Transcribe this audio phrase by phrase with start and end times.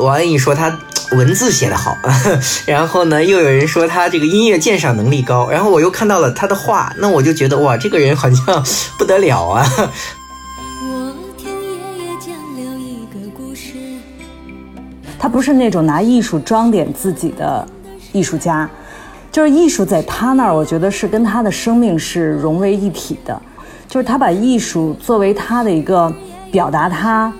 [0.00, 0.78] 王安忆说他
[1.12, 1.96] 文字写得好，
[2.66, 8.64] 然后呢，又有人说他这个音乐鉴赏能力高，然后我又看到了他的画，那我就觉得哇，这个人好像
[8.98, 9.66] 不得了啊。
[15.20, 17.66] 他不是那种拿艺术装点自己的
[18.12, 18.70] 艺术家，
[19.32, 23.42] 就是艺术在他那儿，我觉得是跟他的生命是融为一体的，
[23.88, 26.12] 就是他把艺术作为他的一个
[26.52, 27.32] 表达他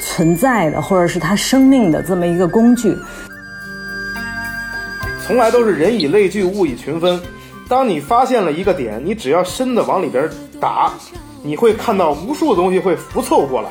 [0.00, 2.96] 存在的或者是他生命的这么一个工具。
[5.26, 7.20] 从来都是人以类聚，物以群分。
[7.68, 10.92] 当你发现了一个点，你只要深的往里边打，
[11.42, 13.68] 你会看到无数的东西会浮凑过来。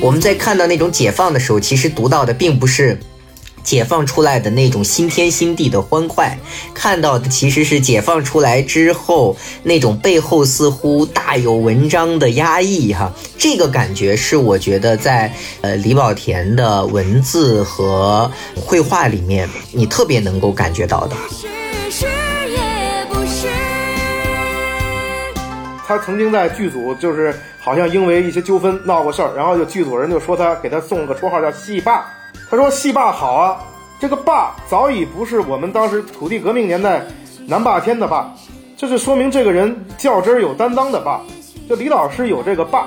[0.00, 2.98] 我们在看到那种解放的时候，其实读到的并不是
[3.64, 6.38] 解放出来的那种新天新地的欢快，
[6.72, 12.92] 看到的其实是解放出来之后那种背后似乎大有文章的压抑。
[12.92, 21.16] 哈，这个感觉是我觉得在呃李保田的文字和绘画里面，你特别能够感觉到的。
[25.86, 27.34] 他曾经在剧组就是。
[27.64, 32.04] 好像因为一些纠纷闹过事儿，然后就剧组人就说他给他送了个绰号叫“戏霸”。
[32.56, 33.58] 他说“戏霸”好啊，
[33.98, 37.04] 这个“霸”早已不是我们当时土地革命年代
[37.48, 38.32] 南霸天的“霸”，
[38.76, 41.20] 这是说明这个人较真有担当的“霸”。
[41.68, 42.86] 就李老师有这个“霸”。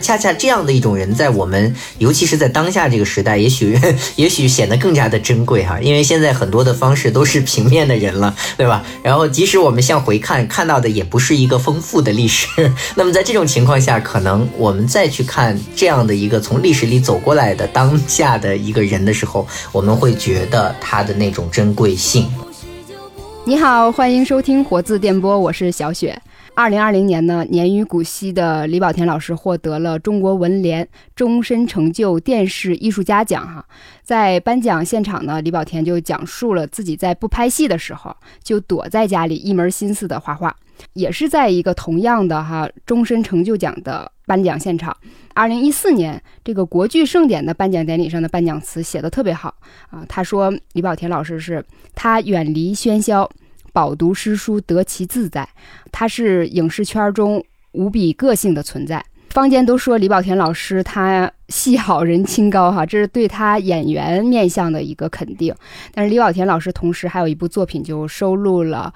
[0.00, 3.78] 恰恰这样的一种人，在我们，尤其是在当下这个时代，也许
[4.16, 5.78] 也许显得更加的珍贵哈。
[5.80, 8.82] 因为现在很多的方式都是平面的人了，对吧？
[9.02, 12.48] 然后，即使我们向回看，看到的也不是一个丰富的历史。
[12.96, 22.26] 那么，在这种情况下，可能我们再去看这样的一个从历史里走过来的当下的一个人的时候，我们会觉得他的那种珍贵性。
[23.44, 26.20] 你好，欢迎收听活字电波，我是小雪。
[26.54, 33.46] 二零二零年呢，年逾古稀的李保田老师获得了中国文联终身成就电视艺术家奖。
[33.46, 33.64] 哈，
[34.02, 40.54] 在颁奖现场呢，李保田就讲述了自己在不拍戏的时候，就躲在家里一门心思的画画。
[40.94, 44.96] 也是在一个同样的哈终身成就奖的颁奖现场，
[45.34, 49.54] 二零一四年这个国剧盛典的颁奖典礼上的颁奖词写的特别好
[49.90, 50.04] 啊。
[50.08, 53.30] 他说李保田老师是他远离喧嚣。
[53.72, 55.48] 饱读诗书，得其自在。
[55.90, 59.04] 他是影视圈中无比个性的存在。
[59.30, 61.30] 坊间都说李保田老师他。
[61.50, 65.52] 戏好人清高哈，这是对他演员面相的一个肯定。
[65.92, 68.94] 但是李保田老师同时还有一部作品，就收录了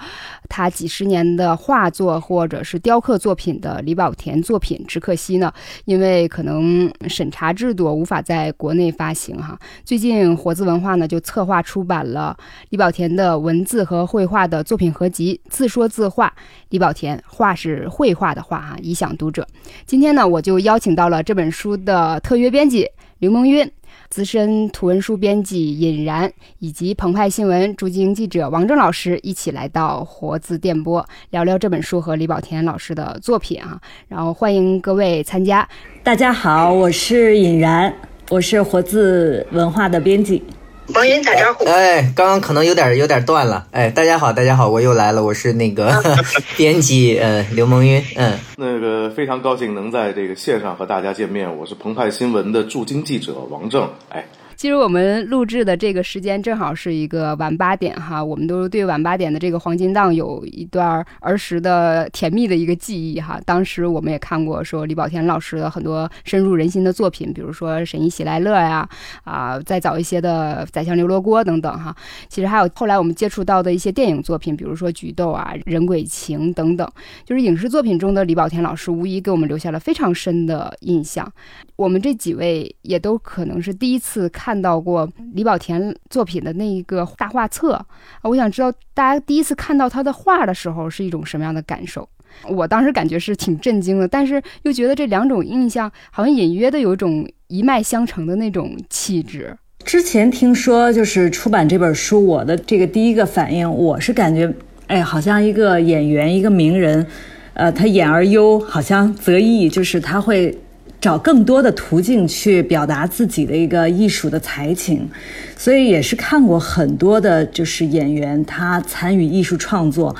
[0.48, 4.82] 他几十年的画作或者是雕刻作品的李保田作品。
[4.87, 5.53] 只可惜呢，
[5.84, 9.59] 因为可能审查制度无法在国内发行哈。
[9.84, 12.37] 最近活字文化呢就策划出版了
[12.70, 16.32] 李保田的文字和绘画的作品合集《自说自话》。
[16.69, 19.44] 李保田画是绘画的画哈，以享读者。
[19.84, 22.44] 今天呢，我就邀请到了这本书的特约。
[22.50, 22.88] 编辑
[23.19, 23.71] 刘梦韵、
[24.09, 33.81] 资深图文书编辑尹然以及澎湃新闻驻京记者王正老师一起来到活字电波，聊聊这本书和李保田老师的作品啊。
[34.09, 35.66] 然后欢迎各位参加。
[36.03, 37.94] 大家好，我是尹然，
[38.31, 40.43] 我是活字文化的编辑。
[40.88, 41.64] 王云打招呼。
[41.64, 43.66] 哎，刚刚可能有点有点断了。
[43.70, 45.90] 哎，大家好，大家好，我又来了，我是那个
[46.56, 48.04] 编辑呃刘梦云。
[48.16, 53.88] 嗯， 那个非常高兴能在这个线上和大家见面，我是澎湃新闻的驻京记者王正。
[54.10, 54.24] 哎。
[54.64, 63.38] 其实我们录制的这个时间正好是一个晚八点哈，我们都对晚八点的这个黄金档有一段儿时的甜蜜的一个记忆哈。
[63.44, 68.88] 当时我们也看过说李保田老师的很多深入人心的作品，比如说《神医喜来乐》呀，
[69.25, 71.94] 啊，再早一些的《宰相刘罗锅》等等哈。
[72.31, 76.91] 其实还有后来我们接触到的一些电影作品，比如说《菊豆》啊，《人鬼情》等等，
[77.26, 81.31] 就是影视作品中的李保田老师，无疑给我们留下了非常深的印象。
[81.76, 84.54] 我们这几位也都可能是第一次看。
[84.64, 87.84] 到过李保田作品的那一个大画册啊，
[88.22, 92.08] 我想知道大家第一次看到他的画的时候是一种什么样的感受？
[92.49, 99.54] 我当时感觉是挺震惊的，但是又觉得这两种印象好像隐约的有一种一脉相承的那种气质。
[99.84, 104.50] 之前听说就是出版这本书，我的这个第一个反应，我是感觉，
[104.87, 107.06] 哎，好像一个演员，一个名人，
[107.52, 110.56] 呃，他演而优，好像择艺，就是他会。
[111.04, 115.06] 找更多的途径去表达自己的一个艺术的才情，
[115.54, 120.16] 所以也是看过很多的，就是演员他参与艺术创作，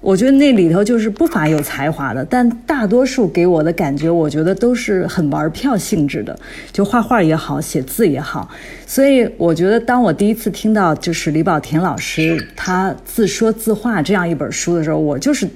[0.00, 6.34] 我觉得那里头就是不乏有才华的，但大多数给我的感觉，我觉得都是很玩票性质的，
[6.72, 8.48] 就画画也好，写字也好。
[8.86, 15.46] 所以我觉得，当我第一次听到就是李保田老师他自说自话这样一本书的时候，我就是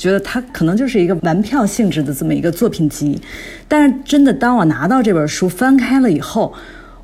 [0.00, 3.20] 觉得他可能就是一个玩票性质的这么一个作品集。
[3.68, 6.54] 但是真的，当我拿到这本书翻开了以后，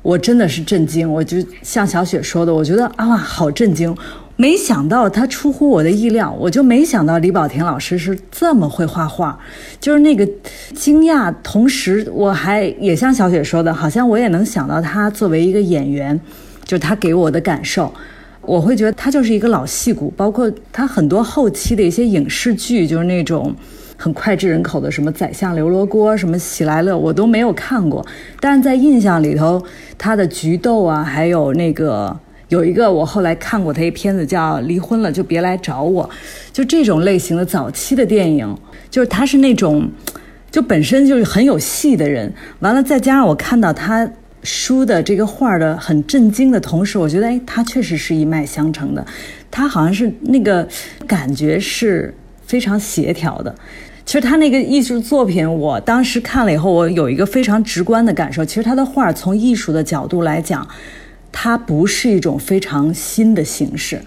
[0.01, 1.07] 我真的是震惊。
[1.07, 3.95] 我就像小雪说的，我觉得啊，好震惊。
[4.35, 9.37] 没想到他出乎我的意料，我就没想到李保田老师是这么会画画，
[9.79, 10.27] 就是那个
[10.73, 11.31] 惊讶。
[11.43, 16.19] 同时，我还也像小雪说的，好像我也能想到他作为一个演员，
[16.63, 17.93] 就是他给我的感受，
[18.47, 20.11] 我会觉得他就是一个老戏骨。
[20.17, 23.53] 包括他很多后期的一些影视剧，就是那种
[23.97, 28.03] 很脍炙人口的，什么《宰相刘罗锅》、什么《喜来乐》，我都没有看过，
[28.39, 29.63] 但是在印象里头，
[29.97, 32.17] 他的菊豆啊，还有那个。
[32.49, 36.09] 有一个我后来看过他一片子叫《离婚了就别来找我》，
[36.53, 38.57] 就这种类型的早期的电影，
[38.89, 39.85] 就是他是那种，
[40.49, 42.33] 就本身就是很有戏的人。
[42.59, 44.09] 完了，再加上我看到他
[44.47, 49.05] 书的这个画的很震惊的同时，我觉得哎，他确实是一脉相承的。
[49.51, 50.65] 他好像是那个
[51.05, 52.13] 感觉是
[52.45, 53.53] 非常协调的。
[54.05, 58.45] 其实他那个艺术作品，我当时看了以后，我有一个非常直观的感受。
[58.45, 60.65] 其实他的画从艺术的角度来讲。
[61.29, 64.01] 它不是一种非常新的形式，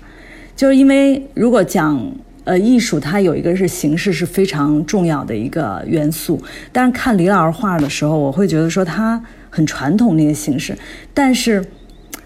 [0.56, 2.12] 就是因为如果讲
[2.42, 6.42] 呃艺术，它有一个是形式是非常重要的一个元素。
[6.72, 10.74] 但是看李老师画的时候，我会觉得说他很传统那些形式，
[11.12, 11.62] 但是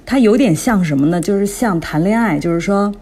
[0.06, 1.20] 它有点像什么呢？
[1.20, 2.94] 就是像谈恋爱，就是说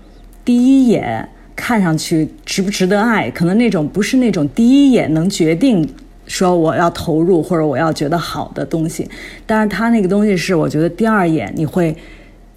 [0.44, 5.86] 第一眼看上去值不值得爱，可能那种不是那种第一眼能决定。
[6.24, 9.06] 说我要投入或者我要觉得好的东西，
[9.44, 11.94] 但是他那个东西是我觉得第二眼你会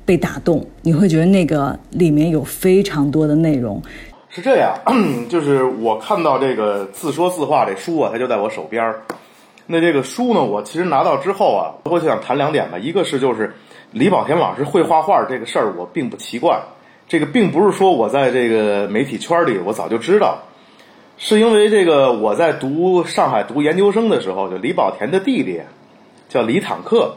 [0.05, 3.81] 被打动，你会觉得那个里面有非常多的内容。
[4.29, 4.71] 是这样，
[5.27, 9.01] 就是我看到这个自说自话这书啊，它就在我手边儿。
[9.67, 12.77] 那这个书呢，我其实拿到之后啊，我就想谈两点吧。
[12.77, 13.53] 一个是就是
[13.91, 16.59] 李保田老师会画画这个事儿，我并不奇怪。
[17.07, 20.39] 这个并不是说我在这个媒体圈里我早就知道。
[21.17, 25.61] 是因为这个，我在读上海读研究生的时候，就李保田的弟弟
[26.27, 27.15] 叫李坦克，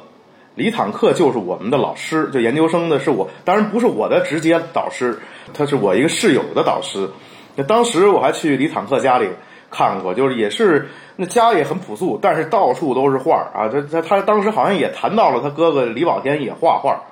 [0.55, 5.19] 李坦克就是我们的老师，就研究生的是我，当然不是我的直接导师，
[5.53, 7.11] 他是我一个室友的导师。
[7.57, 9.29] 那当时我还去李坦克家里
[9.71, 13.69] 看过，就是也是那家也很朴素，但是到处都是画啊。
[13.69, 17.03] 他他他当时好像也谈到了他哥哥李保田也画画，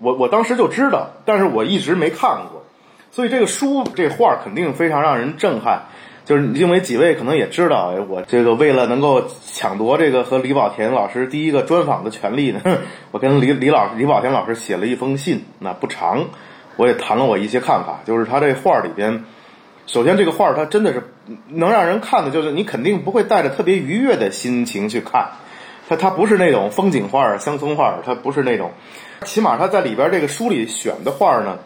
[0.00, 2.64] 我我当时就知道，但是我一直没看过，
[3.10, 5.82] 所以这个书这画肯定非常让人震撼。
[6.24, 12.60] 就是因为几位可能也知道，我这个为了能够抢夺这个和李保田老师第一个专访的权利呢，
[13.12, 16.24] 我跟李李老李保田老师写了一封信，那不长，
[16.76, 18.00] 我也谈了我一些看法。
[18.04, 19.22] 就是他这画里边，
[19.86, 21.02] 首先这个画儿它真的是
[21.48, 25.28] 能让人看的，就是你肯定不会带着特别愉悦的心情去看，
[25.88, 28.72] 它它不是那种风景画儿、乡村画儿，它不是那种，
[29.24, 31.58] 起码它在里边这个书里选的画儿呢，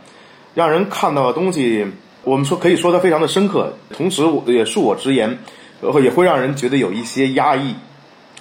[0.55, 1.87] 让人看到的东西。
[2.23, 5.39] 我们说可以说它非常的深刻，同时我也恕我直言，
[5.81, 7.75] 也会让人觉得有一些压抑。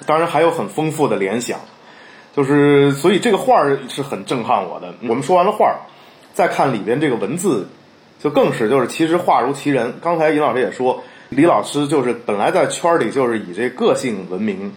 [0.05, 1.61] 当然还有很丰富的联想，
[2.35, 4.93] 就是所以这个画儿是很震撼我的。
[5.07, 5.79] 我们说完了画儿，
[6.33, 7.69] 再看里边这个文字，
[8.19, 9.93] 就更是就是其实画如其人。
[10.01, 14.71] 刚才尹老师也说，李老师就是本来在圈里就是以这个性闻名。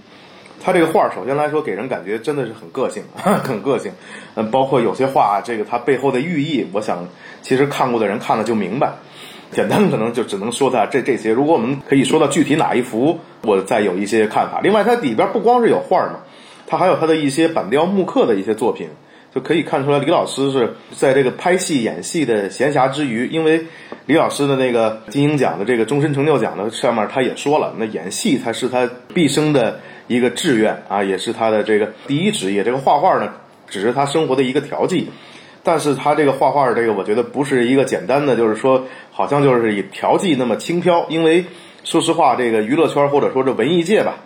[0.65, 3.91] 他这个画首先来说给人感觉真的是很个性， 很个性。
[4.37, 7.05] 嗯，包括有些画，这个它背后的寓意，我想
[7.43, 8.93] 其实看过的人看了就明白。
[9.51, 11.33] 简单可能就只能说它这这些。
[11.33, 14.61] 如果我们可以说到具体哪一幅，我再有一些看法。
[14.63, 16.21] 另外，它里边不光是有画嘛，
[16.69, 18.89] 它还有它的一些板雕木刻的一些作品，
[19.35, 23.65] 就可以看出来李老师是在这个拍戏演戏的闲暇之余，因为
[24.07, 29.81] 李老师的那个金鹰奖的这个终身成就奖的上面他也说了，那演戏才是他毕生的。
[30.09, 32.63] 一个志愿啊，也是他的这个第一职业。
[32.63, 33.33] 这个画画呢，
[33.69, 35.09] 只是他生活的一个调剂。
[35.63, 41.07] 但是他这个画画，这个我觉得不是一个简单的，就是说好像就是以调剂那么轻飘。
[41.09, 41.43] 因为
[41.85, 44.17] 说实话，这个娱乐圈或者说这文艺界吧，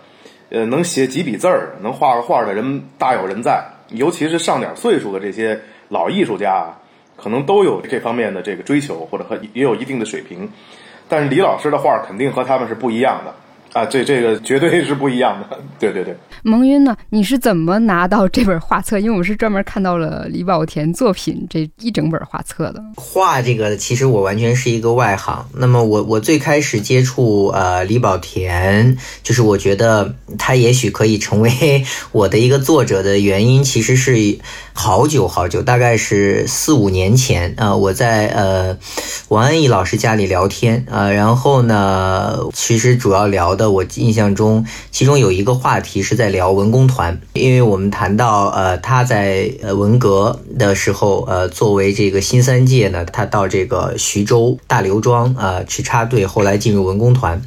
[0.49, 3.63] 呃，能写几笔字儿、能画个画的人大有人在。
[3.89, 6.73] 尤其是上点岁数的这些老艺术家，
[7.15, 10.49] 可能都有这方面的这个追求，或者和也有一定的水平。
[11.07, 13.33] 但是李老师的画肯定和他们是不一样的。
[13.77, 16.17] 啊，这这个绝对是不一样的，对对对。
[16.41, 16.97] 蒙晕呢？
[17.09, 18.97] 你是怎么拿到这本画册？
[18.97, 22.81] 因为我是专门看到了李保田作品这一整本画册的。
[22.95, 25.45] 画这个其实我完全是一个外行。
[25.53, 34.39] 那么我我最开始接触呃李保田，就是我觉得他也许可以成为我的一个作者的原因，其实是
[34.79, 38.77] 好久好久，大概是四五年前啊，我在呃
[39.27, 57.41] 王安忆老师家里聊天啊，然后呢，其实主要聊的，我印象中其中有一个话题是在聊文工团，因为我们谈到呃他在呃文革的时候，呃作为这个新三届呢，他到这个徐州大刘庄啊去插队，后来进入文工团，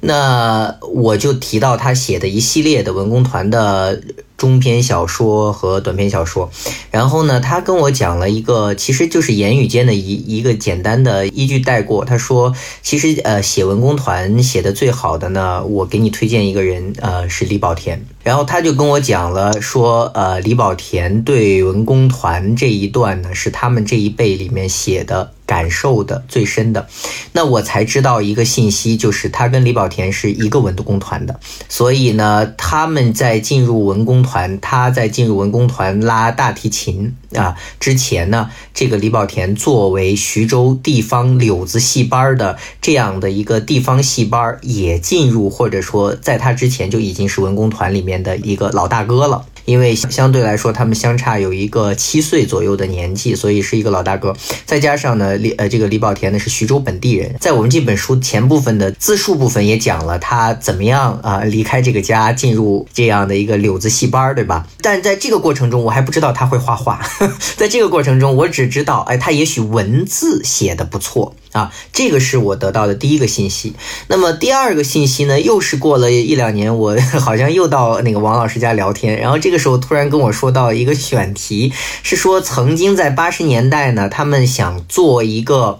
[0.00, 4.02] 那我就提到他写的一系列的文工团的。
[4.36, 6.50] 中篇小说和短篇小说，
[6.90, 12.04] 然后呢，他跟我讲了一个，其实就是言语间的一一个简单的一句带过。
[12.04, 18.04] 他说，其实呃，写文工团写的最好的呢，我给你推荐一个人，呃，是李保田。
[18.26, 25.30] 然后他就跟我讲了，说呃，李保田对文工团这一段呢，是他们这一辈里面写的。
[25.46, 26.88] 感受的最深的，
[27.30, 49.44] 那我才知道一个信息，就是他跟李保田是一个文工团的，所以呢，他们在进入文工团，他在进入文工团拉大提琴啊之前呢，这个李保田作为徐州地方柳子戏班的这样的一个地方戏班，也进入或者说在他之前就已经是文工团里面的一个老大哥了。
[49.64, 54.32] 因为相对来说，他们相差有一个七岁左右的年纪，所以是一个老大哥。
[54.64, 64.64] 再加上呢，李呃这个李保田呢是徐州本地人，在我们这本书前部分的自述部分也讲了他怎么样啊离开这个家，进入这样的一个柳子戏班，对吧？
[64.82, 67.04] 但在这个过程中，我还不知道他会画画。
[67.58, 71.34] 在这个过程中，我只知道，哎，他也许文字写的不错。
[71.56, 73.72] 啊，这个是我得到的第一个信息。
[74.08, 81.72] 那么第二个信息呢，又是过了一两年，我 好像又到那个王老师家聊天，然后这个时候突然跟我说到一个选题，
[82.02, 85.78] 是说曾经在八十年代呢，他们想做一个。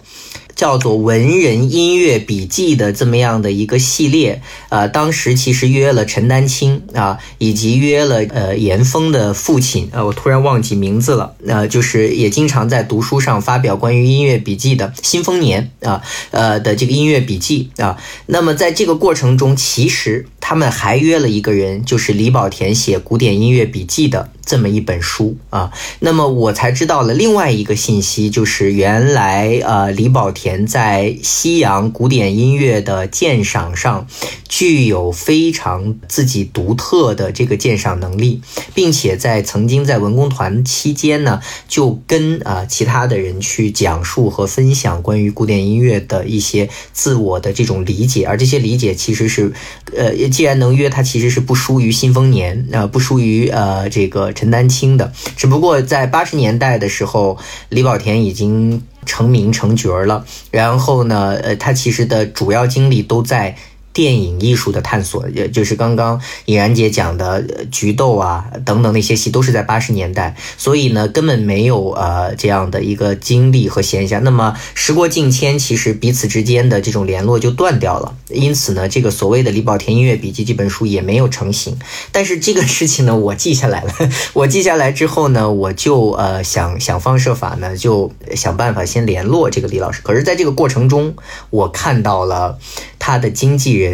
[0.57, 17.99] 叫做《文人音乐笔记》的这么样的一个系列，呃，当时其实约了陈丹青啊，以及约了呃严峰的父亲，呃，我突然忘记名字了，呃，就是也经常在读书上发表关于音乐笔记的新丰年啊，呃的这个音乐笔记啊。
[18.25, 24.31] 那么在这个过程中，其实他们还约了一个人，就是李保田写古典音乐笔记的。
[24.47, 34.07] 这么一本书啊，那么我才知道了另外一个信息，就是原来呃李保田在西洋古典音乐的鉴赏上
[34.49, 38.41] 具有非常自己独特的这个鉴赏能力，
[38.73, 49.53] 并且在曾经在文工团期间呢，就跟啊其他的人去讲述和分享关于古典音乐的一些自我的这种理解，而这些理解其实是
[49.97, 54.33] 呃既然能约他，其实是不输于新丰年啊，不输于呃这个。
[54.37, 57.37] 陈丹青的，只不过在八十年代的时候，
[57.71, 60.25] 李保田已经成名成角了。
[60.53, 63.57] 然后呢，呃，他其实的主要精力都在。
[63.97, 74.21] 电影艺术的探索，也就是刚刚尹然姐讲的《菊豆》啊等等那些戏，都是在八十年代，所以呢根本没有呃这样的一个经历和闲暇。
[74.21, 78.15] 那么时过境迁，其实彼此之间的这种联络就断掉了。
[78.29, 81.79] 因此呢，这个所谓的李保田音乐笔记这本书也没有成型。
[82.13, 83.95] 但是这个事情呢，我记下来了。
[84.35, 90.03] 我记下来之后呢，我就呃想想方设法呢，就想办法先联络这个李老师。
[90.03, 91.15] 可是，在这个过程中，
[91.49, 92.59] 我看到了。
[92.99, 93.86] 他的经纪人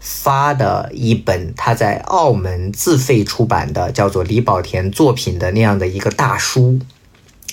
[0.00, 6.78] 发的一本他在澳门自费出版的叫做李保田作品的那样的一个大书，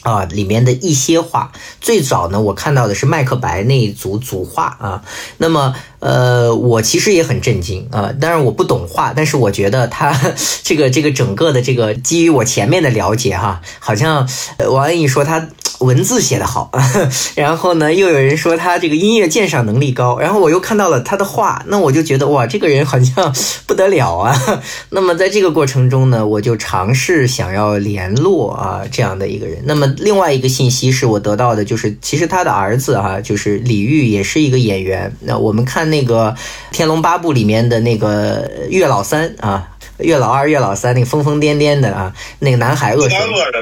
[0.02, 1.52] 啊，里面的一些画，
[1.82, 5.04] 最早呢，我看到的是麦克白那一组组画啊，
[5.38, 5.76] 那么。
[6.00, 10.16] 呃，我其实也很震惊啊，当然我不懂画，但是我觉得他
[10.62, 14.30] 这个这个整个的这个基于我前面的了解哈，好像
[14.70, 16.70] 王安忆说他文字写得好，
[17.34, 23.34] 然后呢又有人说他这个音乐鉴赏能力高，然后我又看到了他的画，那我就觉得哇，这个人好像
[23.66, 24.36] 不得了啊。
[24.92, 29.64] 那么在这个过程中呢，我就尝试想要联络啊这样的一个人。
[29.66, 35.10] 那么另外一个信息是我得到的，就是其实他的儿子哈，就是李煜也是一个演员。
[35.22, 35.86] 那我们看。
[35.86, 36.36] 那个
[36.76, 39.68] 《天龙八部》里面的那个岳老三啊，
[40.00, 43.18] 岳老二、岳老三，那个疯疯癫癫的啊，那个南海恶神，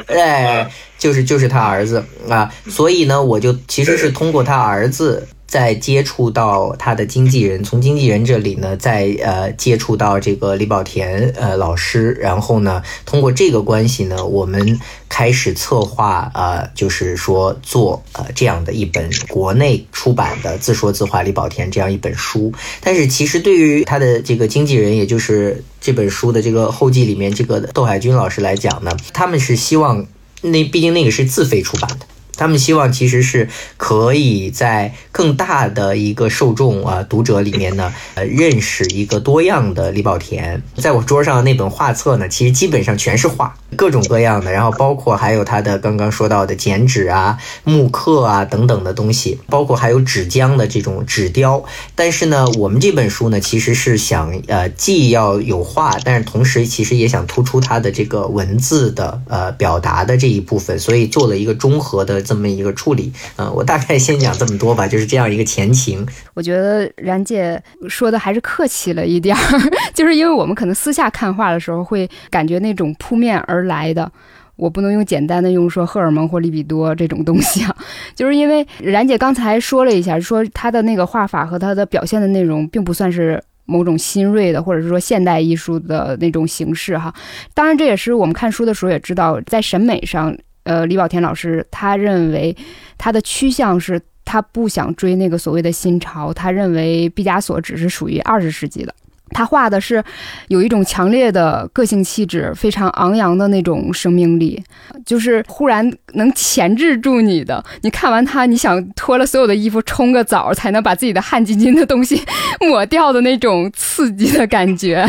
[0.07, 5.27] 哎，就是就是他儿子啊，所以呢，我就其实是通过他儿子。
[5.53, 22.51] 再接触到他的经纪人，从经纪人这里呢，再呃接触到这个李保田呃老师，然后呢，通过这个关系呢，我们开始策划呃，就是说做呃这样的一本国内出版的自说自话李保田这样一本书。
[22.81, 30.07] 但是其实对于他的这个经纪人，也就是这本书的这个后记里面这个窦海军老师来讲呢，他们是希望
[30.41, 32.07] 那毕竟那个是自费出版的。
[32.43, 33.47] 他们希望其实是
[33.77, 40.61] 可以在更大的一个受众啊读者里面呢，呃，认识一个多样的李保田。
[40.75, 51.63] 在我桌上那本画册呢，其实基本上全是画，各种各样的，然后包括还有他的刚刚说到的剪纸啊、木刻啊等等的东西，包括还有纸浆的这种纸雕。
[51.95, 63.13] 但是呢，我们这本书呢，其实是想呃，既要有画，但是同时其实也想突出它的这个文字的呃表达的这一部分，所以做了一个综合的这么一个处理。
[63.37, 66.05] 嗯，我大概先讲这么多吧，就是这样一个前情。
[66.33, 69.59] 我觉得然姐说的还是客气了一点儿，
[69.93, 74.11] 就是因为我们可能私下看画的时候会感觉那种扑面而来的。
[74.55, 77.75] 我不能用简单的用说荷尔蒙或利比多这种东西啊，
[78.15, 87.11] 就是因为然姐刚才说了一下，说她的那个画法和她的表现的内容并不算是某种新锐的，或者是说现代艺术的那种形式哈。
[87.55, 92.55] 当然，这也是我们看书的时候也知道，在审美上，呃，李保田老师他认为
[92.97, 98.93] 他的趋向是他不想追那个所谓的新潮，他认为毕加索只是属于二十世纪的。
[99.29, 100.03] 他画的是
[100.49, 104.63] 有一种强烈的个性气质，非常昂扬的那种生命力，
[105.05, 107.63] 就是忽然能钳制住你的。
[107.81, 112.21] 你看完他，你想脱了所有的衣服冲个澡，才能把自己的汗津津的东西
[112.61, 115.03] 抹掉的那种刺激的感觉。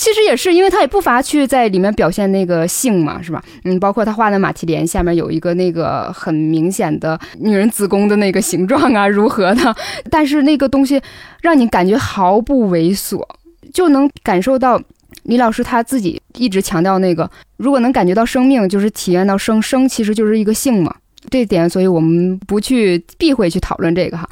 [0.00, 3.44] 其实也是，因为他也不乏去在里面表现那个性嘛，是吧？
[3.64, 9.76] 嗯，包括他画的马蹄莲下面有一个那个很明显的女人子宫的那个形状啊， 如何的？
[10.10, 10.98] 但是那个东西
[11.42, 13.22] 让你感觉毫不猥琐。
[13.74, 14.80] 就能感受到
[15.24, 20.96] 李老师他自己一直强调那个，如果能感觉到生命，就是体验到生生，其实就是一个性嘛。
[21.28, 24.28] 这点，所以我们不去避讳去讨论这个哈。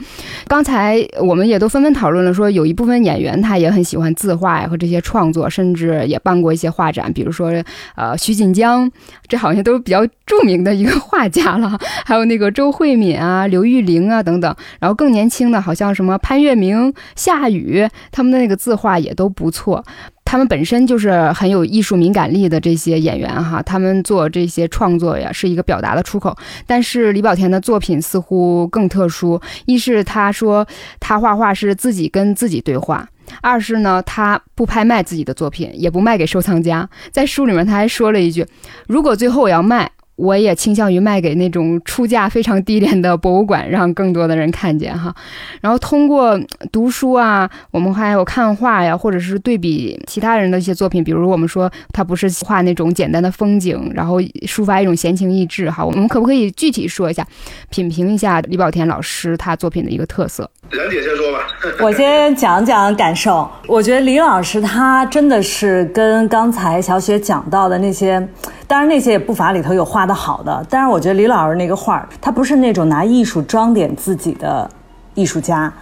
[0.46, 7.52] 刚才我们也都纷纷讨论了，说有一部分演员他也很喜欢字画呀和这些创作，甚至也办过一些画展，比如说
[7.94, 8.90] 呃徐锦江，
[9.28, 11.78] 这好像都是比较著名的一个画家了。
[12.06, 14.54] 还有那个周慧敏啊、刘玉玲啊等等。
[14.80, 19.84] 然后更年轻的，好像什么潘粤明、夏雨，他们的那个字画也都不错。
[20.28, 26.36] 他们本身就是很有艺术敏感力的这些演员哈，他们做这些创作呀是一个表达的出口。
[26.66, 30.66] 但是李保田的作品似乎更特殊，一是他说
[31.00, 33.08] 他画画是自己跟自己对话，
[33.40, 36.86] 二是呢他不拍卖自己的作品，也不卖给收藏家。
[37.10, 38.46] 在书里面他还说了一句
[38.86, 45.14] ：“如果最后我要卖。”我也倾向于卖给那种出价非常低廉的博物馆，让更多的人看见哈。
[45.60, 46.38] 然后通过
[46.72, 55.86] 读书啊，我们还有看画呀，或者是对比其他人的一些作品，比如我们说他不是画那种简单的风景，然后抒发一种闲情逸致哈。
[55.86, 57.24] 我们可不可以具体说一下，
[57.70, 60.50] 品评一下李保田老师他作品的一个特色？
[60.70, 61.38] 冉姐先说吧，
[61.80, 63.48] 我先讲讲感受。
[63.66, 68.26] 我觉得李老师他真的是跟刚才小雪讲到的那些。
[68.66, 70.66] 当然，那些也不乏里头有画的好的。
[70.68, 74.70] 但是我觉得李老师那个画，他不是那种拿艺术装点自己的
[75.14, 75.72] 艺术家，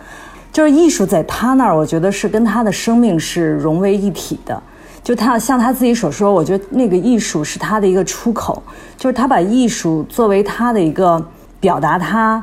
[0.53, 4.63] 就是艺术在他那儿，我觉得是跟他的生命是融为一体的。
[5.03, 8.63] 就他像他自己所说，我觉得那个艺术是他的一个出口，
[8.97, 11.21] 就是他把艺术作为他的一个
[11.59, 12.41] 表达他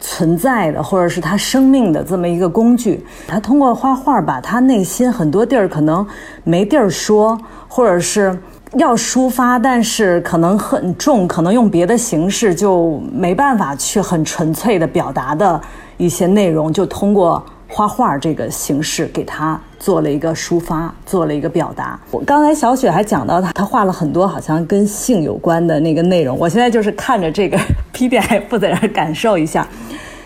[0.00, 3.04] 存在的或者是他生命的这么一个工具。
[3.26, 6.06] 他通过画画把他内心很多地儿可能
[6.44, 8.38] 没地儿说，或者是。
[8.72, 15.58] 要抒发，但是可能很重，可能用别的形式就没办法去很纯粹的表达的
[15.96, 21.98] 一些内容，就通过画画这个形式给他做了一个抒发，做了一个表达。
[22.10, 26.38] 我刚才小雪还讲到他，他画了很多好像跟性有关的那个内容。
[26.38, 27.58] 我现在就是看着这个
[27.94, 29.66] PDF 在这感受一下。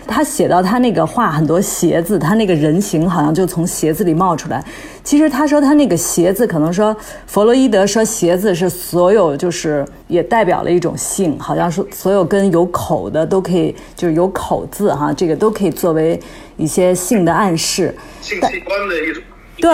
[0.07, 4.61] 他写到他那个画很多鞋子，他那个人形好像就从鞋子里冒出来。
[5.05, 6.93] 其实他说他那个鞋子，可能说
[7.27, 16.19] 弗洛伊德说鞋子是所有就是也代表了一种性，好像是所有跟有口的都可以，就是有口字哈，这个都可以作为
[16.57, 17.95] 一些性的暗示。
[18.21, 19.23] 性器官的一种。
[19.61, 19.71] 对，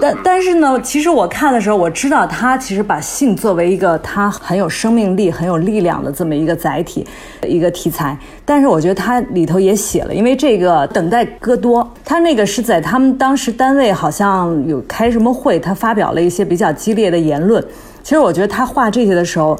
[0.00, 7.06] 但但是呢，其实我看的时候，我知道他其实把性作为一个他很有生命力、很有力量的这么一个载体，
[7.46, 8.18] 一个题材。
[8.44, 17.64] 但是我觉得他里头也写了，因为这个等待戈多，他那个是在他们当时单位好像有开什么会，他发表了一些比较激烈的言论。
[18.02, 19.56] 其实我觉得他画这些的时候，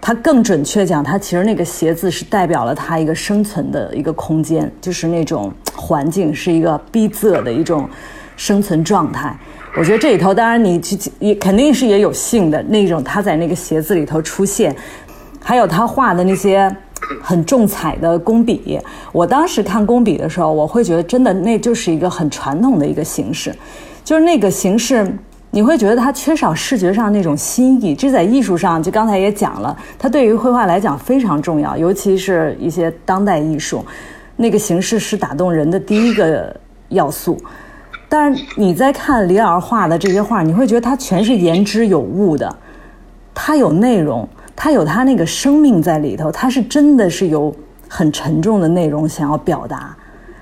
[0.00, 7.88] 他更准确讲，他其实那个鞋子是代表了他一个生存的一个空间，就是那种环境是一个逼仄的一种。
[8.38, 9.36] 生存状态，
[9.76, 14.74] 我觉得这里头当然你去也肯定是也有性的那种，他在那个鞋子里头出现，
[15.42, 16.74] 还有他画的那些
[17.20, 18.80] 很重彩的工笔。
[19.10, 23.52] 我当时看工笔的时候，我会觉得真的那就是一个很传统的一个形式，
[24.04, 25.04] 就是那个形式
[25.50, 27.92] 你会觉得他缺少视觉上那种新意。
[27.92, 33.84] 这在艺术上，就刚才也讲了，它对于绘画来讲非常重要，尤其是一些当代艺术，
[34.36, 36.54] 那个形式是打动人的第一个
[36.90, 37.36] 要素。
[38.08, 42.56] 但是你在看李老师画的这些画，你会觉得他全是言之有物的，
[43.34, 47.54] 他有内容，他有他那个生命在里头，他是真的是有
[47.88, 49.94] 很沉重的内容想要表达。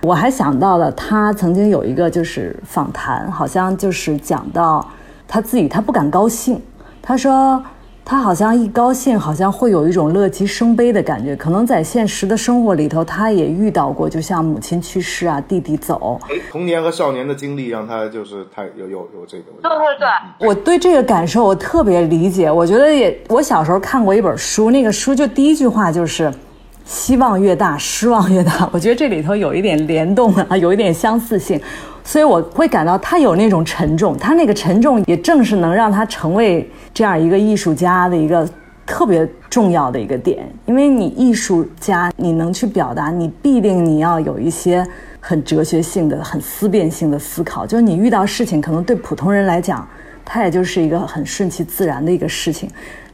[0.02, 4.86] 我还想到了他曾经有一个就是访谈，好像就是讲到
[5.26, 6.60] 他自己他不敢高兴，
[7.02, 7.62] 他说。
[8.08, 11.34] 他好像一高兴，好像会有一种乐极生悲的感觉。
[11.34, 16.20] 可能在现实的生活里头，他也遇到过，就像母亲去世啊，弟弟走。
[16.52, 19.46] 童年和少年的经历让他就是他有有有这个。
[19.60, 22.48] 对对对，我对这个感受我特别理解。
[22.48, 26.32] 我觉得也，我小时候看过一本书，那个书就第一句话就是
[26.86, 28.70] “希望越大，失望越大”。
[28.72, 31.60] 我觉得这里头有一点联动啊，有一点相似性。
[32.06, 38.48] 所以我会感到他有那种沉重，他那个沉重也正是能让他成为这样一个艺术家的一个
[38.86, 40.48] 特别重要的一个点。
[40.66, 44.86] 因为你艺术家，你能去表达，你必定你要有一些
[45.18, 47.66] 很哲学性的、很思辨性的思考。
[47.66, 49.84] 就是你遇到事情，可能对普通人来讲，
[50.24, 52.70] 他也就是一个很顺其自然的一个事情，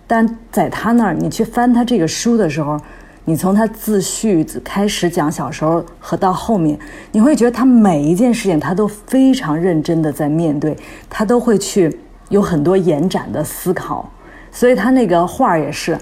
[0.07, 2.79] 但在他那儿，你去翻他这个书的时候。
[3.25, 6.77] 你从他自序开始讲小时候和到后面，
[7.13, 10.77] 你会觉得他每一件事情他都非常认真的在面对，
[11.09, 11.97] 他都会去
[12.31, 14.11] 有很多延展的思考，
[14.51, 15.97] 所以他那个画也是，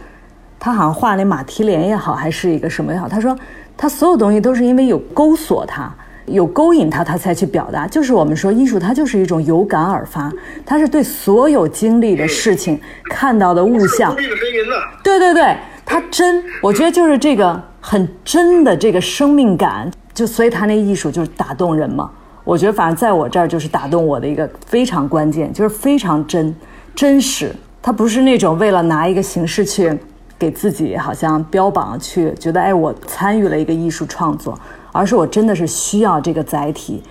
[0.59, 3.38] 他好像画那马蹄莲也好，还是一个什么也好，他说
[3.76, 7.87] 他所有东西都是因为有勾索他，有勾引他，他才去表达。
[7.87, 10.33] 就是我们说艺术，它就是一种有感而发，
[10.64, 12.80] 它是对所有经历的事情、
[13.11, 14.16] 看到的物象。
[15.04, 15.54] 对对对。
[15.85, 22.11] 他真，我觉得就是这个很真的这个生命感，就所以他那艺术就是打动人嘛。
[22.45, 26.55] 我觉得反正在我这儿就是打动我的一个非常关键，就是非常真
[26.95, 27.55] 真实。
[27.83, 29.97] 他不是那种为了拿一个形式去
[30.38, 34.59] 给自己好像标榜，去觉得哎我参与了一个艺术创作，
[34.93, 37.03] 而是我真的是需要这个载体，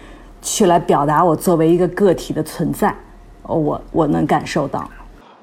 [0.41, 2.93] 去来表达我作为一个个体的存在。
[3.43, 4.88] 我我能感受到。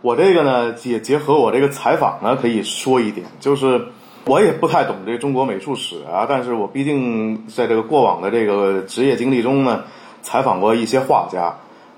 [0.07, 3.89] 我这个呢，也结合我这个采访呢，可以说一点，就是
[4.25, 9.83] 我也不太懂这中国美术史啊，但是我毕竟在这个过往的这个职业经历中呢，
[10.23, 11.53] 采访过一些画家，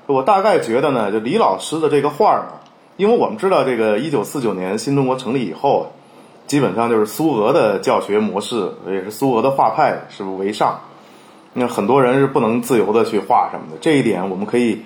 [0.06, 2.46] 我大概觉得呢，就李老师的这个画呢，
[2.96, 5.92] 因为我们知道这个一九四九年新中国成立以后，
[6.46, 10.80] 基本上就是苏俄的教学模式，也是苏俄的画派是为上，
[11.52, 14.80] 那很多人是不能自由的去画什么的，这一点我们可以。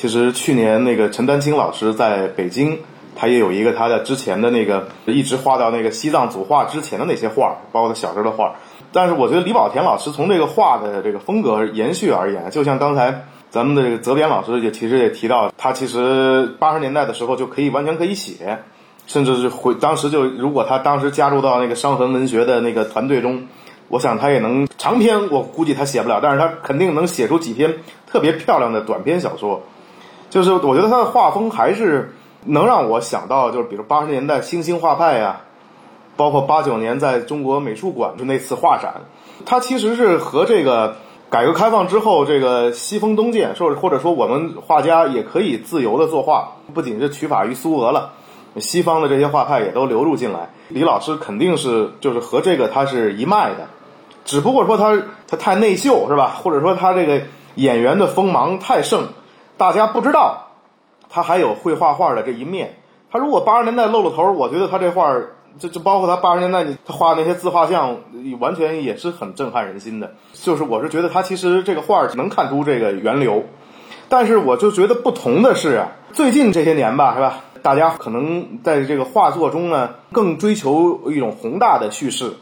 [0.00, 2.78] 其实去年那个陈丹青老师在北京，
[3.16, 8.54] 他也有一个他的之前的那个一直画到那个西藏组画之前的那些画，包括他小时候的画。
[8.92, 18.60] 但是我觉得李保田老师从这个画的这个风格延续而言，就像刚才咱们的这个泽边老师也其实也提到，他其实八十年代的时候就可以完全可以写，
[19.08, 23.48] 甚至是回当时就如果他当时加入到那个伤痕文学的那个团队中，
[23.88, 29.60] 我想他也能长篇，我估计他写不了，但是他肯定能写出几篇特别漂亮的短篇小说。
[30.30, 32.14] 就是我觉得他的画风还是
[32.44, 35.40] 能让我想到，就是比如八十年代新兴画派呀，
[36.16, 39.02] 包括八九年在中国美术馆就那次画展，
[39.46, 40.96] 他其实是和这个
[41.30, 48.12] 改革开放之后这个西风东渐，或者或者说我们画家也可以自由的作画，不仅是取法于苏俄了，
[48.56, 50.50] 西方的这些画派也都流入进来。
[50.68, 53.66] 李老师肯定是就是和这个他是一脉的，
[54.24, 56.36] 只不过说他他太内秀是吧？
[56.42, 57.22] 或者说他这个
[57.54, 59.08] 演员的锋芒太盛。
[59.58, 60.46] 大家不知道，
[61.10, 62.78] 他还有会画画的这一面。
[63.10, 65.14] 他如果八十年代露了头，我觉得他这画，
[65.58, 67.96] 就就包括他八十年代他画那些自画像，
[68.38, 70.14] 完全也是很震撼人心的。
[70.32, 73.44] 就是我是觉得他其实这个画能看出这个源流，
[74.08, 77.40] 但是我就觉得不同的是啊，最近这些年吧，是吧？
[77.60, 82.34] 大家可能在这个画作中呢，更追求一种宏大的叙事，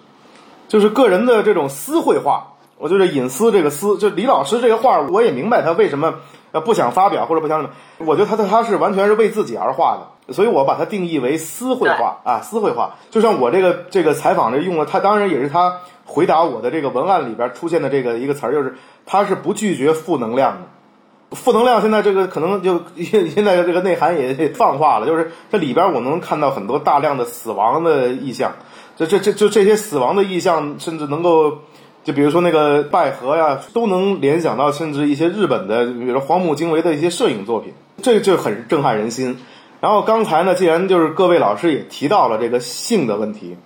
[0.68, 2.52] 就是个人的这种私绘画。
[2.78, 6.16] 我就是隐私这个私，就李老师这个画，我也明白他为什么。
[6.60, 12.96] 不想发表或者不想什么，我觉得他他他是完全是为自己而画的，所以我把它定义为私绘画啊，私绘画。
[13.10, 21.36] 就像我这个这个采访这用了，他当然也是他回答我的这个文案里边出现的这个一个词儿，就是他是不拒绝负能量的。
[21.36, 28.52] 负能量现在这个可能就 现在这个内涵也泛化了，就是这里边我能看到很多大量的死亡的意象，
[28.96, 31.58] 这这这就这些死亡的意象，甚至能够。
[32.06, 39.38] 就比如说那个拜河呀，都能联想到甚至一些日本的，比如说荒木经惟的一些摄影作品，这就很震撼人心。
[39.80, 43.56] 然后刚才呢，既然就是各位老师也提到了这个性的问题，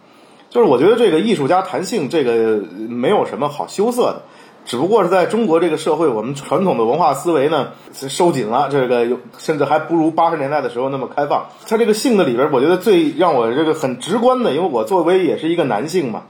[0.49, 4.23] 就是我觉得这个艺术家谈性这个没有什么好羞涩的。
[4.65, 11.49] 只不过是在中国这个社会，我们传统的文化思维呢收紧了，这个甚至还不如八十年代的时候那么开放。
[11.69, 16.23] 它这个性的里边，我觉得最让我这个很直观的，因为我作为也是一个男性嘛，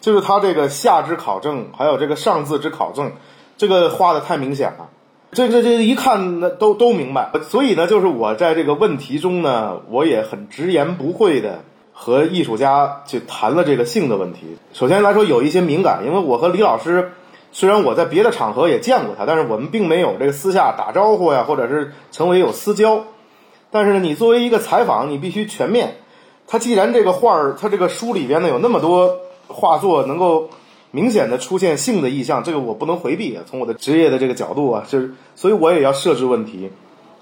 [0.00, 3.12] 就是他这个下之考证，还有这个上字之考证，
[3.56, 4.88] 这个画的太明显了。
[5.32, 7.30] 这这这一看都都明白。
[7.42, 11.60] 所以呢，就是我在这个问题中呢，我也很直言不讳的
[11.92, 14.56] 和艺术家去谈了这个性的问题。
[14.72, 17.12] 首先来说，有一些敏感，因为我和李老师。
[17.52, 23.06] 虽然我在别的场合也见过他，但是我们并没有这个私下打招呼呀，或者是成为有私交。
[23.72, 25.96] 但是呢，你作为一个采访，你必须全面。
[26.46, 29.16] 他既然这个画儿，他这个书里边呢有那么多
[29.52, 30.48] 画作能够
[30.90, 33.42] 明显的出现性的意象，这个我不能回避啊。
[33.46, 36.70] 从我的职业的这个角度啊，就是所以我也要设置问题。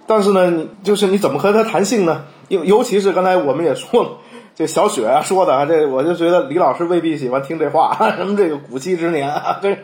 [0.07, 2.25] 但是呢，就是你怎么和他谈性呢？
[2.49, 4.11] 尤尤其是刚才我们也说了。
[4.57, 7.97] 这小雪啊说的啊，这我就觉得李老师未必喜欢听这话。
[8.17, 9.77] 什么这个古稀之年啊，这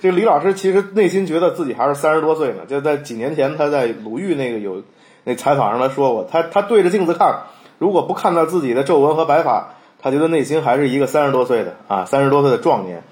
[0.00, 2.58] 这李老师其实内心觉得自己还是三十多岁呢。
[2.68, 4.82] 就在几年前，他在鲁豫那个有
[5.24, 7.40] 那采访上他说过，他他对着镜子看，
[7.78, 13.02] 如果不看到自己的皱纹和白发，他觉得内心还是一个三十多岁的啊，三十多岁的壮年。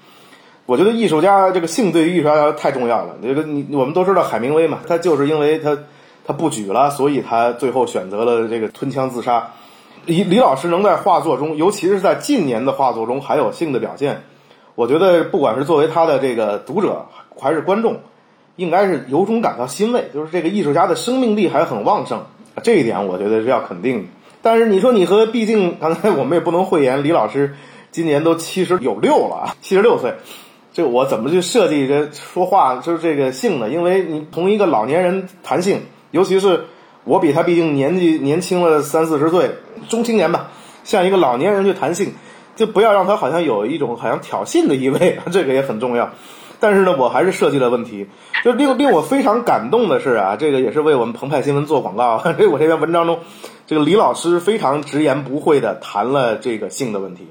[0.65, 3.15] 我觉得艺术家这个性对于艺术家太重要了。
[3.23, 5.77] 这个你我们都知道海明威嘛，他就是因为他
[6.25, 9.51] 他不举了，所以他最后选择了这个吞枪自杀。
[10.05, 14.21] 李李老师能在画作中，尤其是在近年的画作中还有性的表现，
[14.75, 17.05] 我觉得不管是作为他的这个读者
[17.39, 17.97] 还是观众，
[18.55, 20.05] 应该是由衷感到欣慰。
[20.13, 22.23] 就是这个艺术家的生命力还很旺盛，
[22.63, 24.07] 这一点我觉得是要肯定的。
[24.41, 27.55] 但是你说你和，毕竟刚才我们也不能讳言，李老师
[27.91, 30.13] 今年都七十有六了啊，七十六岁，
[30.73, 33.69] 这我怎么去设计这说话就是这个性呢？
[33.69, 36.65] 因为你同一个老年人谈性，尤其是。
[37.05, 39.49] 我比他毕竟年纪年轻了三四十岁，
[39.87, 40.51] 中青年吧，
[40.83, 42.13] 像一个老年人去谈性，
[42.55, 46.11] 就不要让他好像有一种好像挑衅的意味， 这个也很重要。
[46.59, 48.07] 但是呢，我还是设计了问题，
[48.43, 52.21] 就令令我非常感动的是啊，这个也是为我们澎湃新闻做广告。
[52.37, 53.19] 这我这篇文章中，
[53.65, 57.27] 这个李老师非常直言不讳的谈了这个性的问题。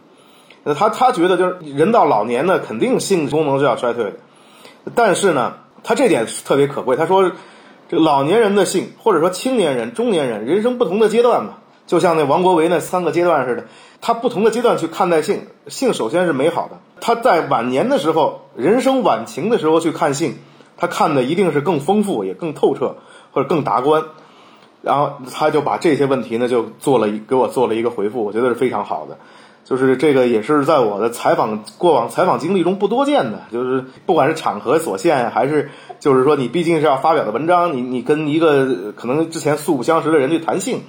[0.64, 4.12] 那他他觉得就是人到老年呢，肯定性功能是要衰退的，
[4.94, 7.32] 但是呢，他这点特别可贵，他说。
[7.90, 11.54] 这个老年人的性，或者说青年人、中年人，人生不同的阶段嘛，
[11.86, 13.64] 就像那王国维那三个阶段似的，
[14.02, 16.78] 他不同的阶段去看待性，性首先是美好的。
[17.00, 20.36] 他在晚年的时候，人生晚晴的时候去看性，
[20.76, 22.96] 他看的一定是更丰富，也更透彻，
[23.32, 24.04] 或者更达观。
[24.80, 29.18] 然后他就把这些问题呢，就做了给我做了一个回复，我觉得是非常好的。
[29.64, 40.84] 就是这个也是在我的采访过往采访经历中不多见的，就是不管是场合所限，还是就是说你毕竟是要发表的文章，你你跟一个可能之前素不相识的人去谈性，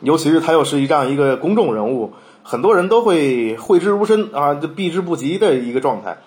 [0.00, 2.12] 尤其是他又是一这样一个公众人物，
[2.42, 6.18] 很多人都会讳之如深啊，就避之不及的一个状态。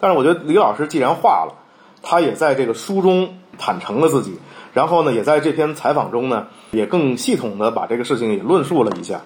[0.00, 1.54] 但是我觉得李老师既然画了，
[2.02, 4.38] 他也在这个书中坦诚了自己，
[4.72, 9.22] 然后呢，也在这篇采访中呢，也更系统的把这个事情也论述了一下。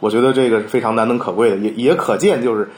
[0.00, 2.70] 我觉得这个是非常难能可贵的，也也可见，就是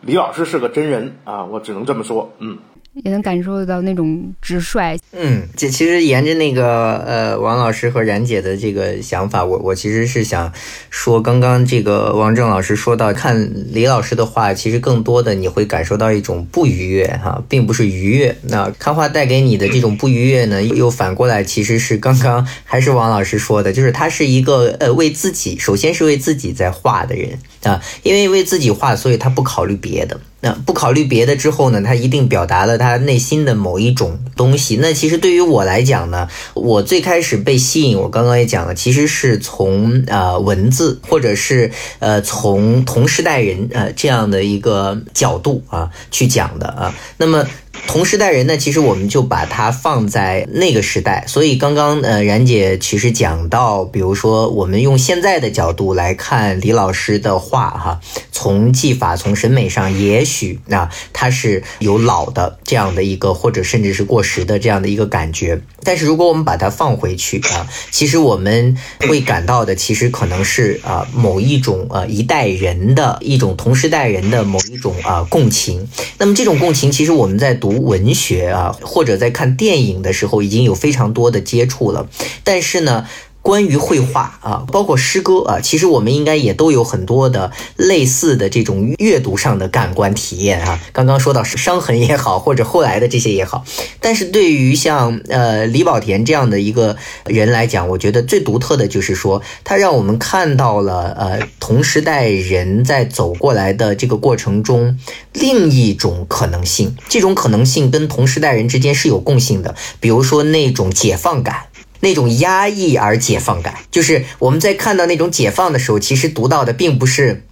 [0.00, 2.58] 李老师是个真人啊，我只能这么说，嗯。
[3.04, 4.98] 也能感受到那种直率。
[5.12, 10.52] 嗯，这其实沿着那个呃王老师和冉姐的这个想法，我我其实是想
[10.90, 18.36] 说，刚刚这个王正老师说到，看李老师的画，其实更多的你会感受到一种不愉悦哈，并不是愉悦。
[18.42, 30.18] 那看画带给你的这种不愉悦呢，又反过来其实是刚刚还是王老师说的，就是他是一个呃为自己，首先是为自己在画的人啊，因为为自己画，所以他不考虑别的。
[30.40, 34.76] 那不考虑别的之后呢，他一定表达了他内心的某一种东西。
[34.80, 46.94] 那其实对于我来讲呢，我最开始被吸引，我刚刚也讲了，其实是从呃文字，或者是呃从同时代人呃这样的一个角度啊去讲的啊。
[47.16, 47.44] 那么。
[47.86, 65.62] 同时代人呢，其实我们就把它放在那个时代，所以刚刚呃，冉姐其实讲到，比如说我们用现在的角度来看李老师的画哈，从技法、从审美上，也许那他是有老的这样的一个，或者甚至是过时的这样的一个感觉。
[65.82, 68.76] 但是如果我们把它放回去啊，其实我们
[69.08, 75.88] 会感到的，其实可能是啊某一种呃一代人的一种同时代人的某一种啊共情。
[76.18, 77.67] 那么这种共情，其实我们在读。
[77.68, 82.08] 读文学啊，或者在看电影的时候，已经有非常多的接触了。
[82.42, 83.06] 但是呢，
[83.48, 90.78] 关于绘画啊，包括诗歌啊，其实我们应该也都有很多的类似的这种阅读上的感官体验啊。
[90.92, 93.64] 刚刚说到伤痕也好，或者后来的这些也好，
[94.02, 104.98] 但是对于像呃李保田这样的一个人来讲，我觉得最独特的就是说，他让我们看到了呃同时代人在走过来的这个过程中
[105.32, 111.62] 另一种可能性，这种可能性跟同时代人之间是有共性的，比如说那种解放感。
[112.00, 117.42] 那种压抑而解放感，就是我们在看到那种解放的时候，其实读到的并不是。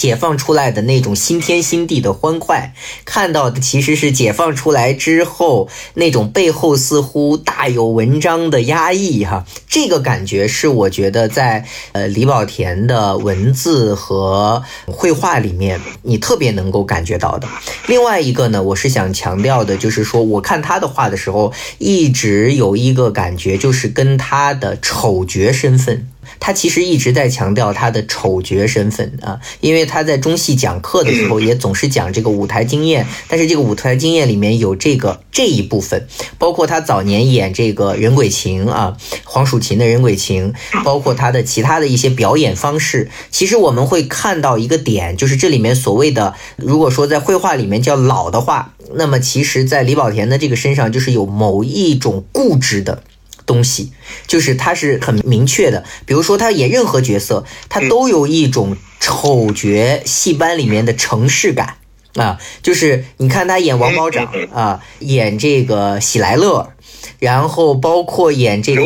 [0.00, 2.72] 解放出来的那种新天新地的欢快，
[3.04, 17.46] 看到的其实是解放出来之后那种背后似乎大有文章的压抑哈，这个感觉是我觉得在呃李保田的文字和绘画里面你特别能够感觉到的。
[17.86, 26.08] 另外一个呢，我是想强调的，就是说我看他的画的时候，一直有一个感觉，就是跟他的丑角身份。
[26.40, 53.02] 他其实一直在强调他的丑角身份啊，因为他在中戏讲课的时候也总是讲这个舞台经验，但是这个舞台经验里面有这个这一部分，包括他早年演这个人鬼情啊，黄蜀芹的人鬼情，包括他的其他的一些表演方式，其实我们会看到一个点，就是这里面所谓的，如果说在绘画里面叫老的话，那么其实在李保田的这个身上就是有某一种固执的。
[53.50, 53.90] 东西
[54.26, 61.74] 就是他是很明确的，比如说他演任何角色，他都有一种丑角戏班里面的城市感。
[62.14, 66.72] 啊，就是你看他演王保长啊，演这个喜来乐，
[67.20, 68.82] 然后包括演这个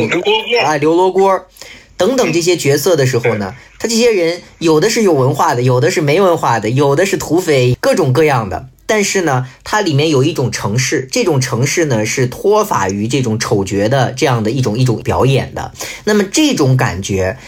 [0.62, 1.46] 啊刘罗锅。
[1.96, 8.68] 等等这些角色的时候呢，他这些人有的是有文化的，有的是没文化的，有的是土匪，各种各样的。
[8.86, 15.72] 但是呢，它里面有一种城市，这种城市呢是脱法于这种丑角的这样的一种一种表演的。
[16.04, 17.38] 那么这种感觉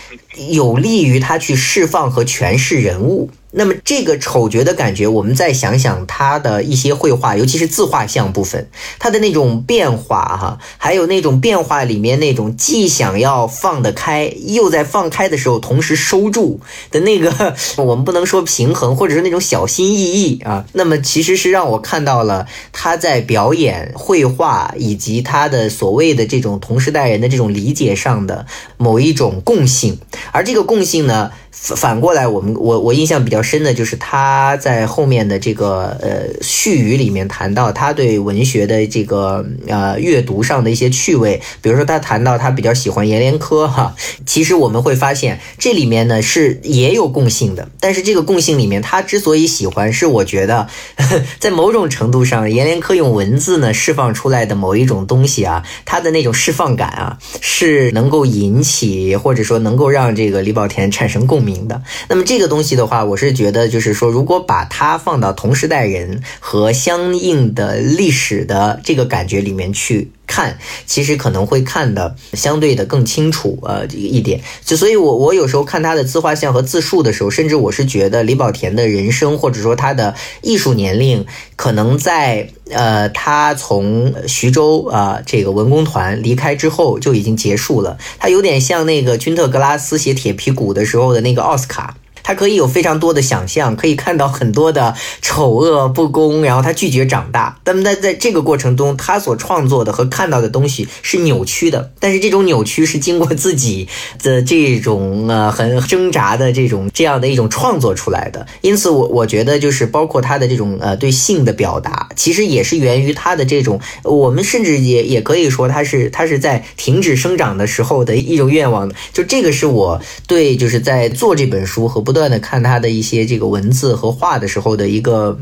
[0.51, 3.31] 有利于他去释放和诠释人物。
[3.53, 20.67] 那么这个丑角的感觉，我们再想想他的一些绘画，尤其是自画像部分，他的那种变化哈，还有那种变化里面那种既想要放得开，又在放开的时候同时收住的那个， 我们不能说平衡，或者是那种小心翼翼啊。
[20.73, 28.45] 那么其实是让我看到了他在表演绘画以及他的所谓的这种同时代人的这种理解上的
[28.77, 29.99] 某一种共性，
[30.33, 31.31] 而这个共性呢。
[31.59, 50.69] 反过来，我们我我印象比较深的就是他在后面的这个呃序语里面谈到他对文学的这个呃阅读上的一些趣味，比如说他谈到他比较喜欢阎连科哈，其实我们会发现这里面呢是也有共性的，但是这个共性里面他之所以喜欢，是我觉得
[51.40, 61.67] 在某种程度上阎连科用文字呢释放出来的某一种东西啊，他的那种释放感啊是能够引起或者说能够让这个李保田产生共明。
[61.69, 70.13] 的，那么这个东西的话，我是觉得就是说，如果把它放到同时代人和相应的历史的这个感觉里面去。
[70.27, 74.41] 看，其实可能会看的相对的更清楚，呃，一点。
[74.65, 81.25] 就所以，我我有时候看他的自画像和自述的时候，甚至我是觉得李保田的人生或者说他的艺术年龄，
[81.57, 87.97] 可能在呃他从徐州啊这个文工团离开之后就已经结束了。
[88.19, 91.97] 他有点像那个君特格拉斯写铁皮鼓的时候的那个奥斯卡。
[92.27, 97.57] 他可以有非常多的想象，可以看到很多的丑恶不公，然后他拒绝长大。
[97.62, 103.87] 但在在这个过程中，他所创作的和看到的东西是扭曲的，但是这种扭曲是经过自己
[104.25, 108.45] 的这种呃很挣扎的这种这样的一种创作出来的。
[108.61, 118.97] 因此，我我觉得就是包括他的这种呃对性的表达，其实也是源于他的这种，我们甚至也也可以说他是他是在停止生长的时候的一种愿望的。
[119.12, 122.16] 就这个是我对就是在做这本书和不。
[122.17, 125.37] 不断的看他的一些这个文字和画的时候的一个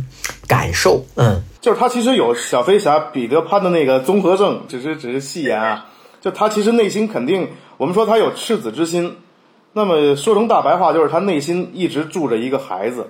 [0.48, 5.86] 感受，嗯，就是他其实有小飞侠彼得潘的那个综合症，只是只是戏言啊。
[6.20, 9.16] 就他其实内心肯定，我们说他有赤子之心，
[9.72, 13.06] 那么说成大白话就是他内心一直住着一个孩子，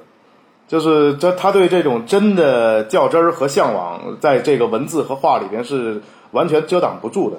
[0.68, 5.98] 就是这他对这种真的较真儿和向往，在这个文字和画里边是
[6.32, 7.38] 完全遮挡不住的。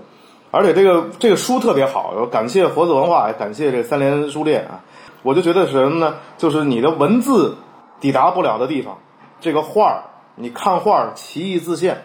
[0.49, 4.81] 而且这个这个书特别好，感谢活字文化，感谢这三联书店啊。
[5.25, 6.17] 我就觉得是什么呢？
[6.37, 7.57] 就是你的文字
[7.99, 8.99] 抵达不了的地方，
[9.41, 10.03] 这个画儿，
[10.35, 12.03] 你看画儿奇异自现。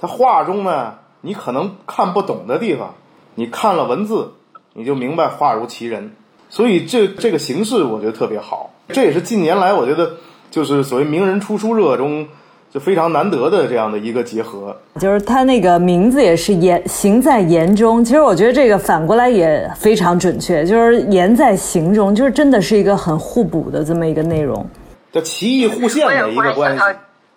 [0.00, 2.94] 它画中呢，你可能看不懂的地方，
[3.34, 4.32] 你看了文字，
[4.72, 6.16] 你就明白画如其人。
[6.48, 8.70] 所以这这个形式我觉得特别好。
[8.88, 10.14] 这也是近年来我觉得
[10.50, 12.28] 就是所谓名人出书热中，
[12.72, 14.74] 就非常难得的这样的一个结合。
[14.98, 24.66] 就是他那个名字也是言行在言中，其实我觉得这个反过来也非常准确，就是言在行中，就是真的是一个很互补的这么一个内容，
[25.12, 26.82] 叫奇异互现的一个关系。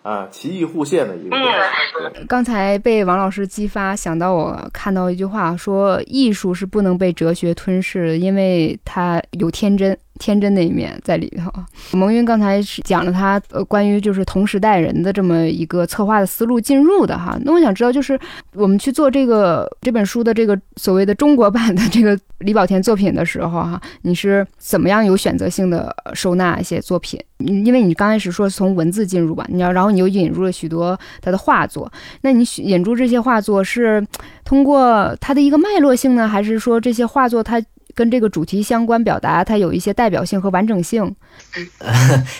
[0.04, 1.36] 啊，奇异互现的一个。
[2.30, 9.98] 刚才被王老师激发，想到我看到一句话，说艺术是不能被哲学吞噬，因为它有天真。
[10.20, 11.52] 天真的一面在里头。
[11.98, 17.38] 蒙云刚才讲了他呃关于就是同时代人的这么一个策划的思路进入的哈。
[17.44, 18.20] 那我想知道就是
[18.54, 27.20] 我们去做这个这本书的这个所谓的中国版的这个李保田作品的时候哈，你是怎么样有选择性的收纳一些作品？
[27.40, 34.06] 因为你刚开始说从文字进入吧，你要然后你又引入了许多他的画作，那你引入这些画作是
[34.44, 37.62] 通过它的一个脉络性呢，还是说这些画作它？
[37.96, 41.16] 跟这个主题相关，表达它有一些代表性和完整性。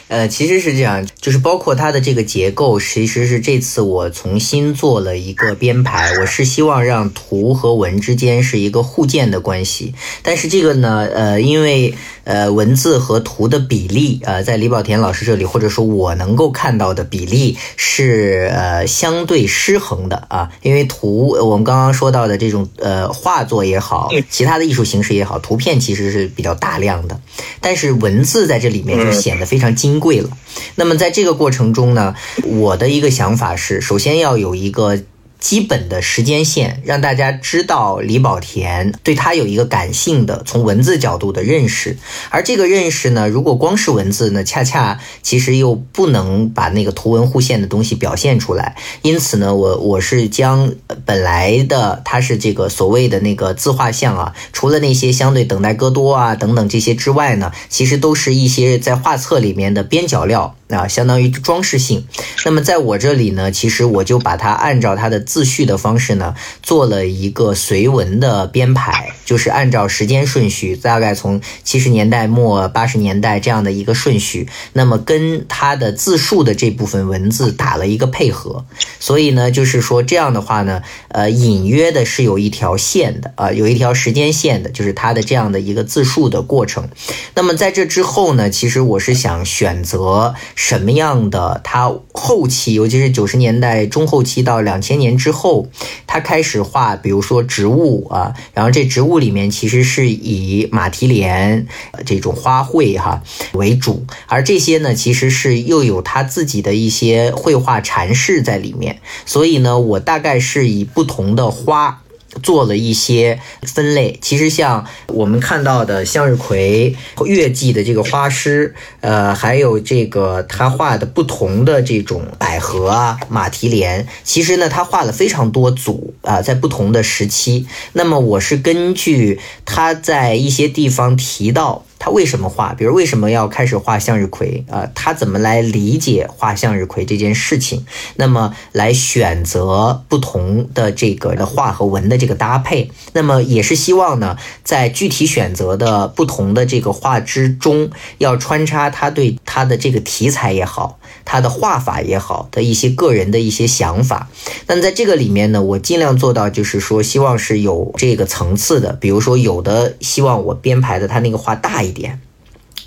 [0.10, 6.12] 呃，其实是这样，就是包括它的这个结构，其实是这次我重新做了一个编排。
[6.20, 9.96] 我是希望让图和文之间是一个互鉴的关系。
[10.22, 11.96] 但是这个呢，呃，因为
[12.26, 20.52] 呃文字和图的比例，呃，在李保田老师这里，或者说我能够看到的比例是呃相对失衡的啊。
[20.62, 25.40] 因为图，我们刚刚说到的这种呃画作也好，其他的艺术形式也好。
[25.40, 27.22] 图片其实是比较大量的，
[27.62, 30.30] 但是文字在这里面就显得非常金贵了。
[30.76, 35.00] 那么在这个过程中呢，我的一个想法是，首先要有一个。
[35.40, 41.98] 基本的时间线，让大家知道李保田对他有一个感性的从文字角度的认识，
[42.30, 48.76] 而这个认识呢，如果光是文字呢，恰恰其实又不能把那个图文互现的东西表现出来。
[49.02, 50.74] 因此呢，我我是将
[51.06, 60.56] 本来的他是这个所谓的那个自画像啊，除了那些相对等待戈多啊等等这些之外呢，其实都是一些在画册里面的边角料。
[60.70, 62.08] 啊，相当于装饰性。
[62.44, 74.48] 那么在我这里呢，其实我就把它按照它的自序的方式呢，做了一个随文的编排，就是按照时间顺序，大概从七十年代末八十年代这样的一个顺序。
[74.74, 78.66] 那么跟它的自述的这部分文字打了一个配合。
[79.00, 86.90] 所以呢，就是说这样的话呢，呃，隐约的是有一条线的啊，有一条时间线的，就是它的这样的一个自述的过程。
[87.36, 90.34] 那么在这之后呢，其实我是想选择。
[90.56, 91.62] 什么样的？
[91.64, 95.68] 他后期，尤其是九十年代中后期到两千年之后，
[96.08, 101.68] 他开始画，比如说植物啊，然后这植物里面其实是以马蹄莲
[102.06, 103.22] 这种花卉哈
[103.54, 112.02] 为主，而这些呢，其实是又有他自己的一些绘画阐释在里面，所以呢，我大概是以不同的花。
[112.44, 127.68] 做了一些分类，其实像我们看到的向日葵、月季的这个花师，呃，还有这个他画的不同的这种百合啊、马蹄莲，其实呢，他画了非常多组啊，在不同的时期。
[127.94, 131.86] 那么我是根据他在一些地方提到。
[132.06, 132.76] 他为什么画？
[132.76, 134.88] 比如为什么要开始画向日葵啊？
[134.94, 137.84] 他怎么来理解画向日葵这件事情？
[138.18, 147.90] 那么来选择不同的这个的画和文的这个搭配，那么也是希望呢，在具体选择的不同的这个画之中，
[148.20, 154.30] 要穿插他对他的这个题材也好，他的画法也好的一些个人的一些想法。
[154.68, 158.94] 那在这个里面呢，我尽量做到就是说，希望是有这个层次的。
[158.94, 161.82] 比如说有的希望我编排的他那个画大。
[161.82, 161.95] 一。
[161.96, 162.20] 点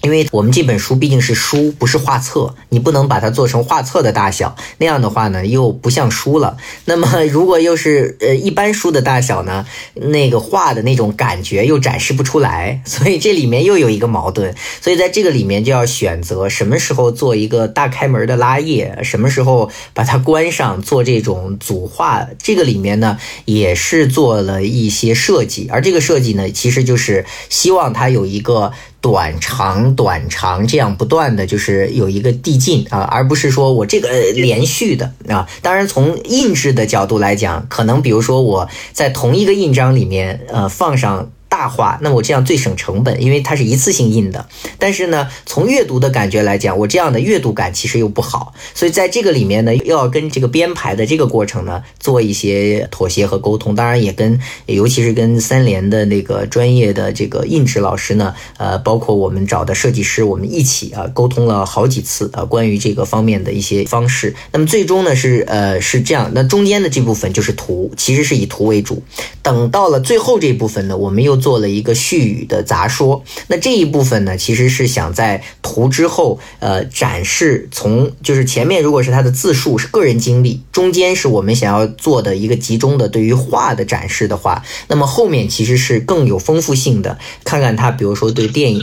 [0.01, 6.57] 因为我们这本书毕竟是书，不是画册，你不能把它做成画册的大小，那样的话呢，又不像书了。
[6.85, 14.55] 那么如果又是呃一般书的大小呢，那个画的那种感觉又展示不出来， 所以这里面又有一个矛盾。
[14.81, 22.25] 所以在这个里面就要选择什么时候做一个大开门的拉页，什么时候把它关上，做这种组画。
[22.41, 28.73] 这个里面呢，也是做了一些设计，而这个设计呢，其实就是希望它有一个。
[29.01, 35.49] 短长短长这样不断的就是有一个递进啊，而不是说我这个连续的啊。
[35.63, 41.31] 当然，从印制的角度来讲，可能比如说我在同一个印章里面呃放上。
[41.49, 44.47] 大画，那我这样最省成本，因为它是一次性印的。
[44.79, 48.53] 但是呢，从阅读的感觉来讲，我这样的阅读感其实又不好。
[48.75, 53.75] 所以在这个里面呢，又要跟这个编排的这个过程呢做一些妥协和沟通。
[53.75, 64.35] 当然也跟，尤其是跟三联的那个专业的这个印制老师呢，呃，包括我们找的设计师，我们一起啊沟通了好几次啊，关于这个方面的一些方式。
[64.53, 69.03] 那么最终呢是呃是这样，那中间的这部分就是图，其实是以图为主。
[69.43, 71.59] 等到了最后这部分呢，我们又做。
[71.59, 73.25] 了一个序语的杂说。
[73.49, 88.83] 那这一部分呢，其实是想在图之后，呃，展示从就是前面如果是他的自述是个人经历，中间是我们想要做的一个集中的对于画的展示的话，那么后面其实是更有丰富性的，看看他比如说对电影。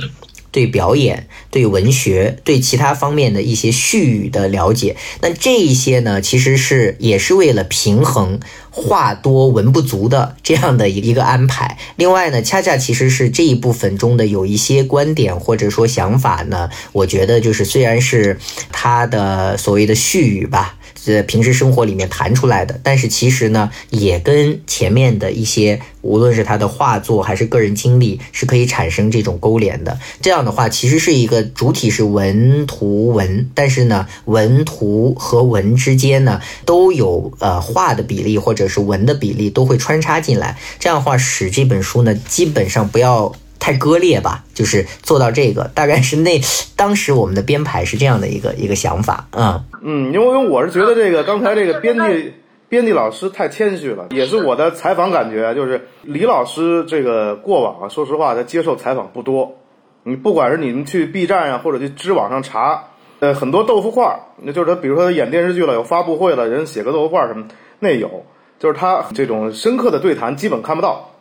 [0.55, 8.39] 对表演、对文学、对其他方面的一些絮语的了解，那这一些呢，其实是也是为了平衡
[8.71, 11.77] 话多文不足的这样的一个安排。
[11.97, 18.39] 另外呢，恰恰其实是这一部分中的有一些观点或者说想法呢，我觉得就是虽然是
[18.71, 20.77] 他的所谓的序语吧。
[21.13, 29.97] 在平时生活里面谈出来的，但是其实呢，也跟前面的一些，无论是他的画作还是个人经历，是可以产生这种勾连的。
[30.21, 40.57] 这样的话，其实是一个主体是文图文，但是呢，文图和文之间呢，都有呃画的比例或者是文的比例都会穿插进来。
[40.79, 43.33] 这样的话，使这本书呢，基本上不要。
[43.59, 46.39] 太割裂吧，就是做到这个，大概是那
[46.75, 49.63] 当时我们的编排是这样的一个一个想法，嗯。
[49.81, 52.33] 嗯，因为因为我是觉得这个刚才这个编辑
[52.67, 59.55] 编辑老师太谦虚了，也是我的采访感觉，就是李老师这个过往啊，说实话他接受采访不多，
[60.03, 62.85] 你不管是你们去 B 站啊，或者去知网上查，
[63.19, 67.45] 呃，很多豆腐块，那就是他，比如说他演电视剧了，有发布会了，人写个豆腐块什么，
[67.79, 68.25] 那有，
[68.59, 71.11] 就是他这种深刻的对谈基本看不到，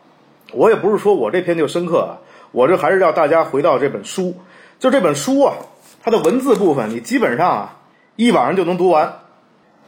[0.53, 2.16] 我也不是说我这篇就深刻啊。
[2.55, 4.37] 我这还是要大家回到这本书，
[4.79, 5.55] 就这本书啊，
[6.05, 7.77] 它的文字部分你基本上啊
[8.15, 9.19] 一晚上就能读完。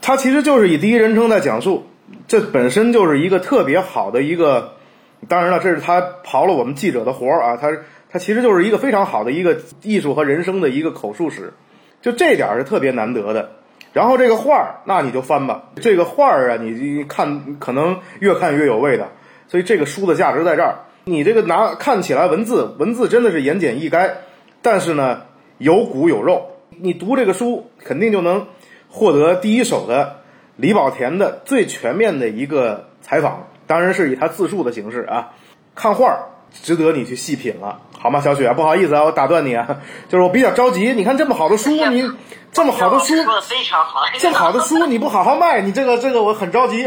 [0.03, 1.87] 它其实就是以第一人称在讲述，
[2.27, 4.73] 这本身就是一个特别好的一个。
[5.29, 7.71] 当然了，这是他刨了我们记者的活儿啊，他
[8.11, 11.55] 他其实就是一个非常好的一个艺术和人生的一个口述史，
[12.03, 13.53] 就这点是特别难得的。
[13.93, 19.07] 然后这个画儿，那你就翻吧，这个画儿啊，你看可能越看越有味道，
[19.47, 20.81] 所以这个书的价值在这儿。
[21.09, 24.11] 你这个拿看起来文字文字真的是言简意赅，
[24.61, 25.23] 但是呢
[25.57, 26.57] 有骨有肉。
[26.81, 28.49] 你读这个书肯定就能
[28.89, 30.17] 获得第一手的
[30.57, 35.31] 李保田的最全面的一个采访，当然是以他自述的形式啊。
[35.77, 36.19] 看画儿
[36.51, 38.21] 值得你去细品了，好吗？
[38.21, 40.93] 小雪，不好意思啊，我打断你啊，就是我比较着急。
[40.93, 42.11] 你看这么好的书，你
[42.53, 46.87] 这么好的书说的非常好， 这么好的书你不好好卖，你这个这个我很着急。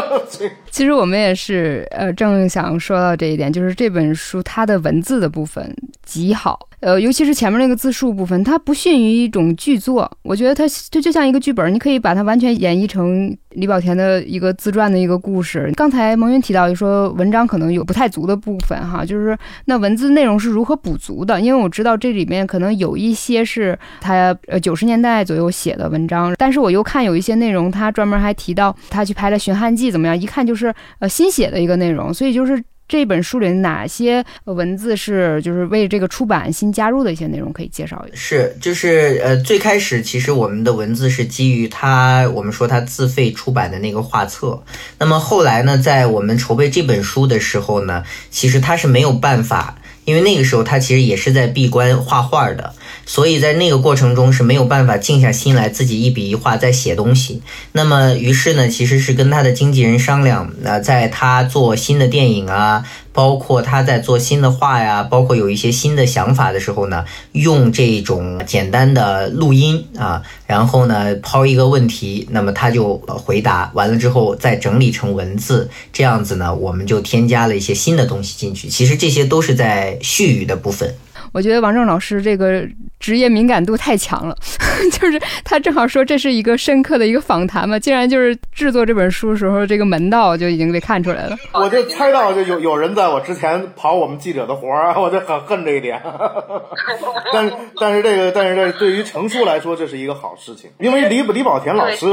[0.70, 6.58] 其实我们也是，呃，正想说到这一点，就是这本书它的文字的部分极好。
[6.80, 10.10] 呃，尤其是前面那个自述部分，它不逊于一种剧作。
[10.22, 15.70] 我觉得它它就像一个剧本，你可以把它完全演绎成李保田的一个自传的一个故事。
[15.76, 21.38] 刚才蒙云提到，就说文章可能有不太足的部分，哈，就是那文字内容是如何补足的？
[21.38, 30.16] 因为我知道这里面可能有一些是他呃九十年代左右写的文章，但是我又看有一些内容，他专门还提到他去拍了《寻汉记》怎么样？
[30.16, 32.62] 一看就是呃新写的一个内容，所以就是。
[32.90, 38.16] 这本书里哪些文字是就是为这个出版新加入的一些内容，可以介绍一下？
[38.16, 44.60] 是，就是呃，最开始其实我们的文字是基于他，我们说他自费出版的那个画册。
[44.98, 52.74] 那么后来呢，在我们筹备这本书的时候呢，其实他是没有办法，因为那个时候他其实也是在闭关画画的。
[53.06, 57.42] 所以在那个过程中是没有办法静下心来自己一笔一画在写东西。
[57.72, 78.68] 那么于是呢，其实是跟他的经纪人商量，那在他做新的电影啊，包括他在做新的画呀，包括有一些新的想法的时候呢，用这种简单的录音啊，然后呢抛一个问题，那么他就回答完了之后再整理成文字，这样子呢，我们就添加了一些新的东西进去。
[78.68, 80.94] 其实这些都是在絮语的部分。
[81.32, 82.66] 我觉得王正老师这个
[82.98, 84.36] 职业敏感度太强了，
[84.92, 91.36] 就是他正好说这是一个深刻的一个访谈嘛，竟然就是制作这本书时候这个门道就已经被看出来了。
[91.52, 96.00] 我就猜到就有有人在我之前跑我们记者的活儿，我就很恨这一点。
[97.32, 102.06] 但但是这个但是这对于成书来说这是一个好事情，因为李李保田老师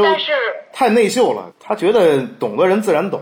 [0.71, 3.21] 太内秀了，他觉得懂的人自然懂，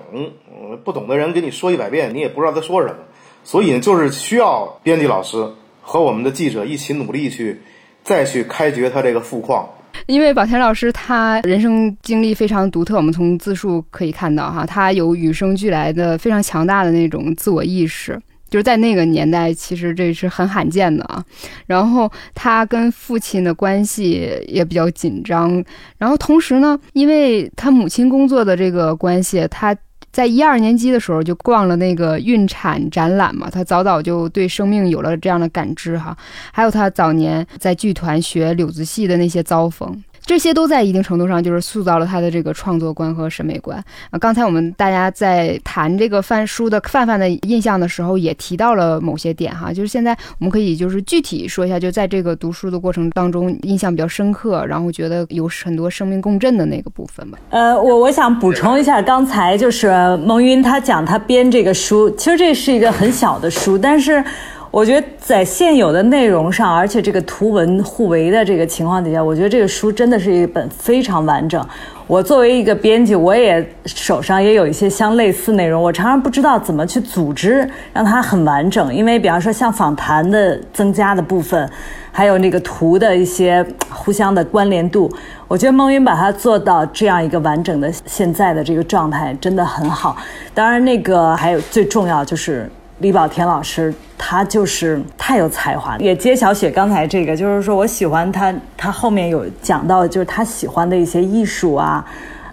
[0.84, 2.96] 不懂的人给你说一百遍你也不知道他说什么，
[3.44, 5.46] 所以就是需要编辑老师。
[5.88, 7.62] 和我们的记者一起努力去，
[8.04, 9.70] 再去开掘他这个富矿。
[10.08, 18.20] 因为宝田老师他人生经历非常独特，我们从自述可以看到哈，他有与生俱来的非常强大的那种自我意识，
[18.50, 21.24] 就是在那个年代其实这是很罕见的啊。
[21.68, 25.64] 然后他跟父亲的关系也比较紧张，
[26.00, 29.76] 然后同时呢，因为他母亲工作的这个关系，他。
[30.16, 36.18] 在一二年级的时候就逛了那个孕产展览嘛，他早早就对生命有了这样的感知哈。
[36.54, 43.78] 还有他早年在剧团学柳子戏的那些遭逢，这些都在一定程度上就是塑造了他的这个创作观和审美观
[44.10, 44.18] 啊。
[44.18, 57.38] 刚才我们大家在谈这个范书的范范的印象的时候，也提到了某些点哈，就是现在我们可以就是具体说一下，就在这个读书的过程当中，印象比较深刻，然后觉得有很多生命共振的那个部分吧。
[57.52, 64.24] 呃，我我想补充一下，刚才就是蒙云他讲他编这个书，其实这是一个很小的书，但是。
[64.72, 71.66] 我觉得在现有的内容上，而且这个图文互为的这个情况底下，我觉得这个书真的是一本非常完整。
[72.08, 78.94] 我作为一个编辑，我也手上也有一些相类似内容，我常常不知道怎么去组织让它很完整。
[78.94, 81.68] 因为比方说像访谈的增加的部分，
[82.12, 85.10] 还有那个图的一些互相的关联度，
[85.48, 90.18] 我觉得孟云把它做到这样一个完整的现在的这个状态真的很好。
[90.54, 92.70] 当然，那个还有最重要就是。
[93.00, 102.06] 李保田老师，他就是太有才华，也接小雪刚才这个，就是说我喜欢他，他后面有讲到，就是他喜欢的一些艺术啊，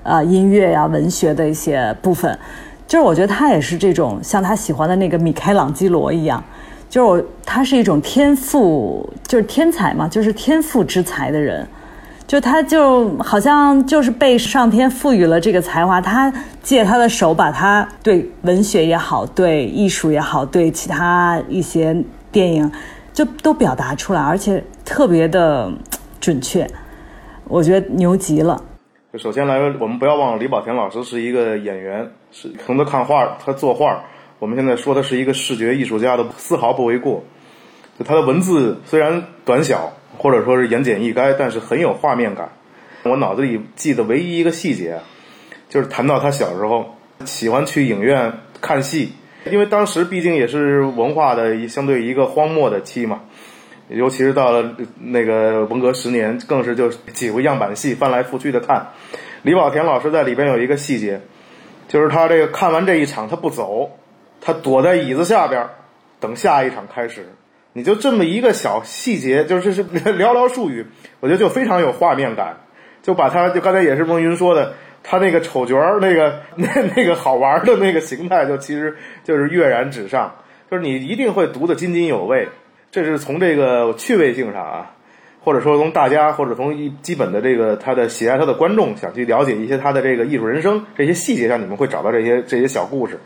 [0.02, 2.36] 呃，音乐呀，文学的一些部分，
[2.88, 6.42] 就是我觉得他也是这种像他喜欢的那个米开朗基罗一样，
[6.90, 11.64] 就是我他是一种天赋，就是天才嘛，就是天赋之才的人。
[12.32, 21.94] 就他就好像就是被上天赋予了这个才华，他借他的手把他对文学也好，对艺术也好，对其他一些
[22.30, 22.72] 电影，
[23.12, 25.70] 就都表达出来，而且特别的
[26.22, 26.66] 准确，
[27.48, 28.58] 我觉得牛极了。
[29.18, 34.02] 首先来，我们不要忘了李保田老师是一个演员，是从他看画，他作画，
[34.38, 37.22] 我们现在说他是一个视觉艺术家的，丝毫不为过。
[38.02, 39.92] 他的文字虽然短小。
[40.18, 42.50] 或者说是言简意赅，但是很有画面感。
[43.02, 45.00] 我脑子里记得唯一一个细节，
[45.70, 46.94] 就是谈到他小时候
[47.24, 49.14] 喜欢去影院看戏，
[49.50, 53.22] 因为当时毕竟也是文化的相对一个荒漠的期嘛，
[53.88, 58.88] 尤其是到了那个文革十年，更是就几回样板戏翻来覆去的看。
[59.42, 61.22] 李保田老师在里边有一个细节，
[61.88, 63.90] 就是他这个看完这一场他不走，
[64.42, 65.66] 他躲在椅子下边
[66.20, 67.26] 等下一场开始。
[67.74, 70.84] 你就这么一个小细节，就是是寥寥数语，
[71.20, 72.54] 我觉得就非常有画面感，
[73.02, 78.94] 就把他就刚才也是孟云说的，他那个丑角儿那个 那那个好玩的那个形态，就其实
[79.24, 80.34] 就是跃然纸上，
[80.70, 82.46] 就是你一定会读得津津有味。
[82.90, 84.90] 这是从这个趣味性上啊，
[85.42, 93.18] 或者说从大家或者从一基本的这个他的喜爱他的观众想去了解一些他的这个艺术人生这些细节上，你们会找到这些这些小故事。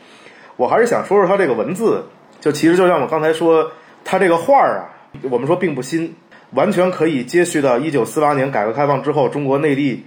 [0.57, 2.05] 我还是想说说他这个文字，
[2.41, 3.73] 就其实就像我刚才说。
[4.09, 4.95] 他这个画儿啊，
[5.33, 6.15] 我们说并不新，
[6.53, 10.05] 完全可以接续到一九四八年改革开放之后，中国内地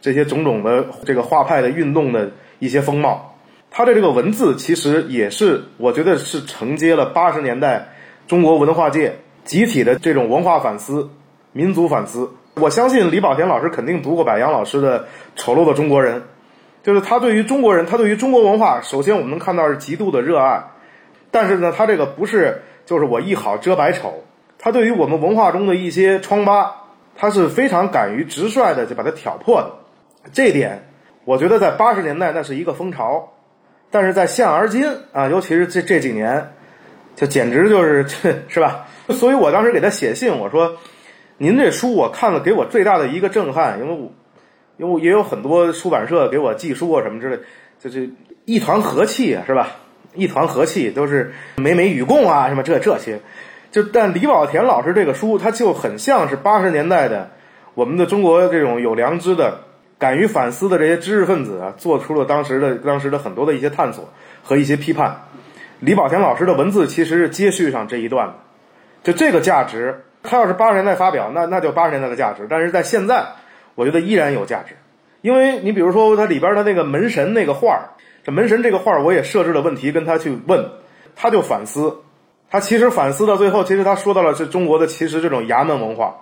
[0.00, 2.30] 这些种种的这个画派的运动的
[2.60, 3.36] 一些风貌。
[3.70, 7.90] 他的这个文字其实也是，我觉得是承接了八十年代
[8.26, 11.10] 中国文化界集体的这种文化反思、
[11.52, 12.30] 民族反思。
[12.54, 15.00] 我相信李保田老师肯定读过柏杨老师的
[15.36, 16.20] 《丑陋的中国人》，
[16.82, 20.64] 就是他对于中国人，他对于中国文化，首先我们能看到是极度的热爱，
[21.30, 22.62] 但是呢，他这个不是。
[22.92, 24.22] 就是我一好遮百丑，
[24.58, 26.70] 他对于我们文化中的一些疮疤，
[27.16, 29.70] 他是非常敢于直率的就把它挑破的。
[30.30, 30.86] 这点，
[31.24, 33.32] 我觉得在八十年代那是一个风潮，
[33.90, 34.84] 但是在现而今
[35.14, 36.52] 啊，尤其是这这几年，
[37.16, 38.06] 就简直就是
[38.48, 38.86] 是吧？
[39.08, 40.76] 所以我当时给他写信，我说
[41.38, 44.12] ：“您这书我看了，给我最大的一个震撼，因为我
[44.76, 47.38] 因为也有很多出版社给我寄书啊什么之类，
[47.78, 48.10] 就是
[48.44, 49.76] 一团和气啊，是吧？”
[50.14, 53.20] 一团和气，都是美美与共啊，什么这这些，
[53.70, 57.30] 就但李保田老师这个书，他就很像是八十年代的
[57.74, 59.60] 我们的中国这种有良知的、
[59.98, 65.22] 敢于反思的这些知识分子啊，做出了当时的当时的很多的一些探索和一些批判。
[65.80, 68.34] 李保田老师的文字其实是接续上这一段的，
[69.02, 73.24] 就这个价值，他要是八十年代发表，那那就八十年代的价值，但是在现在，
[73.74, 74.74] 我觉得依然有价值，
[75.22, 77.88] 因为你比如说他里边的那个门神那个画儿。
[78.24, 80.64] 这门神这个画，我也设置了问题跟他去问，
[81.16, 81.96] 他就反思，
[82.50, 86.14] 他其实反思到最后，其实他说到了是中国的其实这种衙门文化，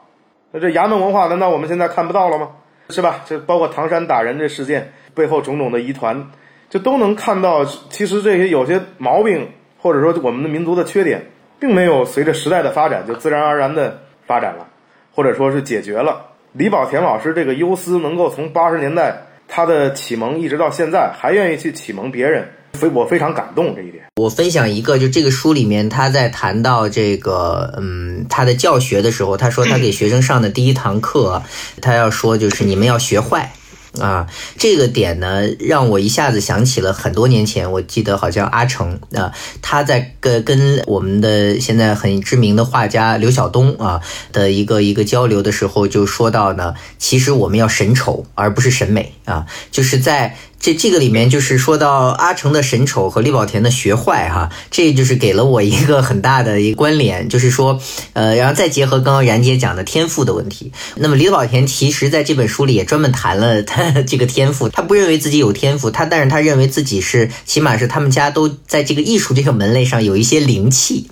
[0.51, 2.53] 那这衙门文化难道我们现在看不到了吗？
[2.88, 3.20] 是吧？
[3.26, 6.30] 这包括唐山打人这事件背后种种的疑团，
[6.70, 14.66] 就都能看到，其实这些有些毛病或者说我们的民族的缺点，并没有随着时代的发展就自然而然的发展了，
[15.14, 16.28] 或者说是解决了。
[16.53, 19.26] 李保田老师这个忧思能够从八十年代。
[19.51, 24.05] 他的启蒙一直到现在还愿意去启蒙别人，非我非常感动这一点。
[24.16, 31.42] 我分享一个，就这个书里面他在谈到这个，嗯，他的教学的时候，他说他给学生上的第一堂课，
[31.82, 33.51] 他要说就是你们要学坏，
[33.99, 34.26] 啊，
[34.57, 44.01] 这个点呢，让我一下子想起了很多年前，我记得好像阿成啊，他在跟跟我们的现在很知名的画家刘晓东啊
[44.32, 50.36] 的一个一个交流的时候，就说到呢，其实我们要审丑而不是审美啊，就是在。
[50.61, 57.80] 这这个里面就是说到阿成的神丑和李保田的学坏哈，这就是给了我一个很大的一个关联，就是说，
[58.12, 71.08] 呃，然后再结合刚刚然姐讲的天赋的问题，那么李保田其实在这本书里也专门谈了他这个天赋，他不认为自己有天赋，他但是他认为自己是起码是他们家都在这个艺术这个门类上有一些灵气。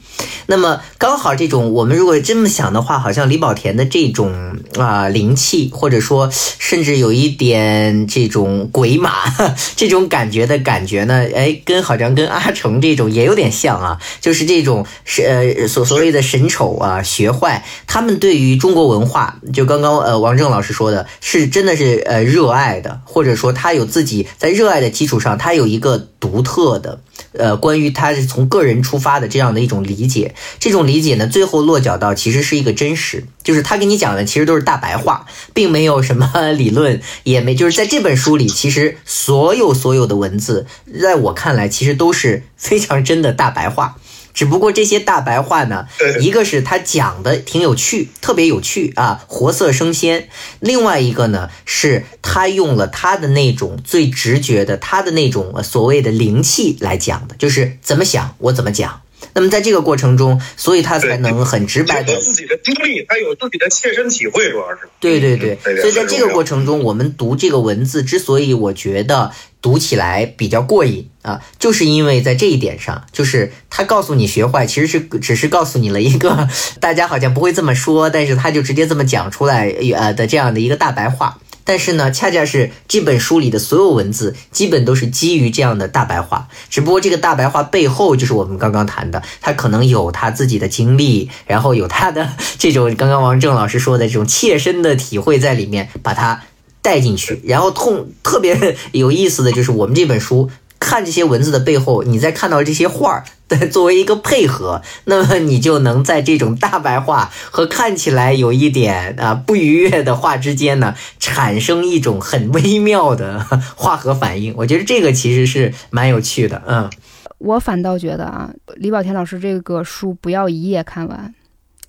[0.46, 9.12] 那么刚好这种，我们如果这么想的话，好像李保田的这种啊灵气，或者说甚至有一点这种鬼马
[9.76, 27.00] 这种感觉的感觉呢，哎，跟好像跟阿成这种也有点像啊，就是这种是呃所所谓的神丑啊学坏，他们对于中国文化，就刚刚呃王正老师说的是真的是呃热爱的，或者说他有自己在热爱的基础上，他有一个独特的。
[27.32, 40.66] 呃，关于他是从个人出发的这样的一种理解，这种理解呢，最后落脚到其实是一个真实，就是他给你讲的其实都是大白话，并没有什么 理论，也没就是在这本书里，其实所有所有的文字，
[41.00, 43.96] 在我看来，其实都是非常真的大白话。
[44.38, 45.88] 只不过这些大白话呢，
[46.20, 50.28] 一个是他讲的挺有趣，特别有趣啊，活色生鲜；
[50.60, 59.00] 另外一个呢，是他用了他的那种最直觉的，他的那种所谓的灵气来讲的，就是怎么想我怎么讲。
[59.34, 65.58] 那么在这个过程中，所以他才能很直白的自己的经历，他有自己的切身体会，主要是对对对。
[65.80, 69.32] 所以在这个过程中，我们读这个文字之所以我觉得。
[69.60, 76.48] 读起来比较过瘾啊，就是因为在这一点上，就是他告诉你学坏，其实是只是告诉你了一个
[76.78, 81.36] 大家好像不会这么说，但是他就直接这么讲出来呃的这样的一个大白话。
[81.68, 86.48] 但是呢，恰恰是这本书里的所有文字，基本都是基于这样的大白话。
[86.70, 96.40] 只不过这个大白话背后，就是我们刚刚谈的，他可能有他自己的经历，然后有他的 这种刚刚王正老师说的这种切身的体会在里面，把它。
[96.80, 100.48] 带进去，然后痛特别有意思的就是我们这本书
[100.80, 113.40] 看这些文字的背后，你再看到这些画儿的作为一个配合， 那么你就能在这种大白话和看起来有一点啊不愉悦的话之间呢，产生一种很微妙的
[113.76, 114.54] 化合反应。
[114.56, 116.62] 我觉得这个其实是蛮有趣的。
[116.66, 116.90] 嗯，
[117.38, 121.34] 我反倒觉得啊，李保田老师这个书不要一页看完，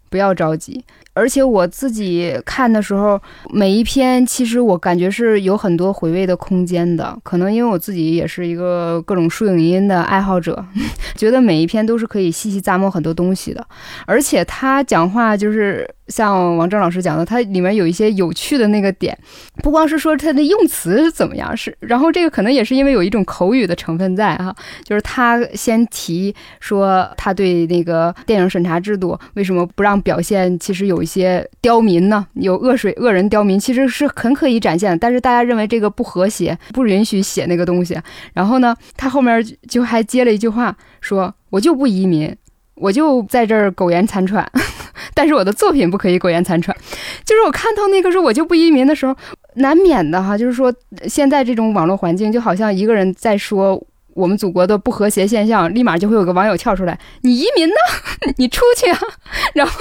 [0.10, 0.84] 不要着急。
[1.20, 3.20] 而且我自己看的时候，
[3.52, 7.18] 每一篇其实我感觉是有很多回味的空间的。
[7.24, 10.66] 可能因为我自己也是一个各种树影音的爱好者，
[11.16, 13.68] 觉得每一篇都是可以细细咂摸很多东西的。
[14.06, 15.86] 而且他讲话就是。
[16.10, 19.18] 像王正老师讲的，它里面有一些有趣的那个点，
[19.64, 24.54] 不光是说它的用词是怎么样，是然后这个可能也是因为有一种口语的成分在哈，
[24.84, 37.98] 就是他先提说他对那个电影审查制度为什么不让表现，其实有一些刁民呢，有恶水恶人刁民，其实是很可以展现，但是大家认为这个不和谐，不允许写那个东西。
[38.34, 42.36] 然后呢，他后面就还接了一句话，说我就不移民。
[42.80, 44.50] 我就在这儿苟延残喘，
[45.14, 46.76] 但是我的作品不可以苟延残喘。
[47.26, 49.16] 就是我看到那个说我就不移民的时候，
[49.56, 50.74] 难免的哈，就是说
[51.08, 53.82] 现在这种网络环境，就好像一个人在说
[54.14, 57.76] 我们祖国的不和谐现象，立马就会有个网友跳出来：“你移民呢？
[58.38, 59.00] 你出去啊！”
[59.54, 59.74] 然后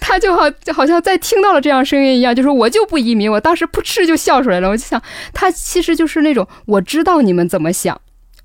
[0.00, 3.30] 他就好就好像在听到了这样声音一样，就说我就不移民。
[3.30, 5.00] 我当时噗嗤就笑出来了，我就想
[5.32, 8.00] 他其实就是那种我知道你们怎么想。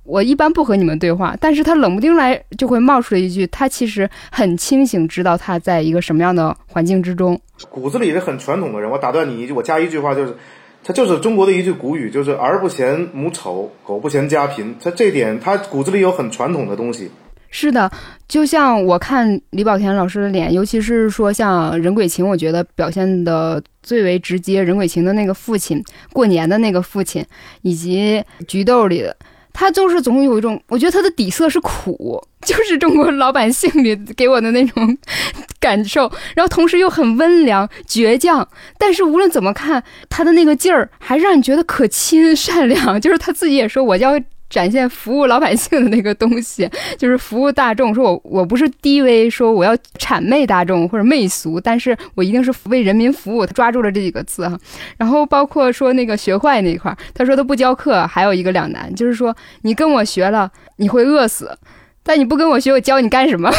[0.09, 7.39] 我一般不和你们对话，但是他冷不丁来就会冒出来一句，他其实很清醒，知道他在一个什么样的环境之中，
[7.69, 8.89] 骨子里是很传统的人。
[8.89, 10.35] 我打断你一句，我加一句话，就是，
[10.83, 14.75] 他就是中国的一句古语，就是儿不嫌母丑，狗不嫌家贫。
[14.83, 17.11] 他这点，他骨子里有很传统的东西。
[17.51, 17.91] 是的，
[18.27, 24.63] 就像我看李保田老师的脸，尤其是说像任鬼情，我觉得表现的最为直接。
[24.63, 27.23] 任鬼情的那个父亲，过年的那个父亲，
[27.61, 29.15] 以及菊豆里的。
[29.59, 34.97] 他就是总有一种，我觉得他的底色是苦， 就是中国老百姓里给我的那种
[35.59, 38.47] 感受，然后同时又很温良倔强，
[38.77, 44.17] 但是无论怎么看，他的那个劲儿还是让你觉得可亲善良， 就是他自己也说，我叫。
[44.49, 47.93] 展现服务老百姓的那个东西， 就是服务大众。
[47.93, 53.45] 说我我不是低微，说我要谄媚大众或者媚俗，但是我一定是为人民服务。
[53.45, 54.57] 他抓住了这几个字哈，
[54.97, 61.57] 然后包括说那个学坏那一块，他说他不教课，还有一个两难，就是说你跟我学了你会饿死，
[62.03, 63.51] 但你不跟我学，我教你干什么？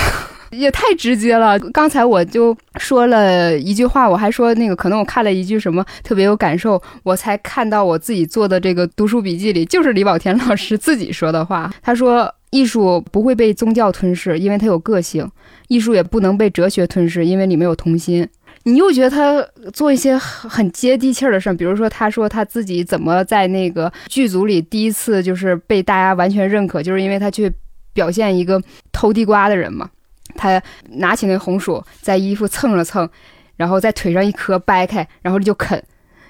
[0.51, 1.59] 也太直接了。
[1.73, 11.73] 刚才我就说了一句话，我还说那个可能我看了一句什么特别有感受，我才看到我自己做的这个读书笔记里，就是李保田老师自己说的话。
[11.83, 15.25] 他说：“艺术不会被宗教吞噬，因为它有个性；
[15.69, 18.29] 艺术也不能被哲学吞噬，因为里面有童心。”
[18.65, 19.43] 你又觉得他
[19.73, 27.51] 做一些很接地气儿的事儿，比如说他说他自己怎么在那个剧组里第一次就是被大家完全认可，就是因为他去
[27.95, 28.61] 表现一个
[28.93, 29.89] 偷地瓜的人嘛。
[30.37, 33.09] 他拿起那红薯在衣服蹭了蹭，
[33.57, 35.83] 然后在腿上一磕掰开，然后就啃，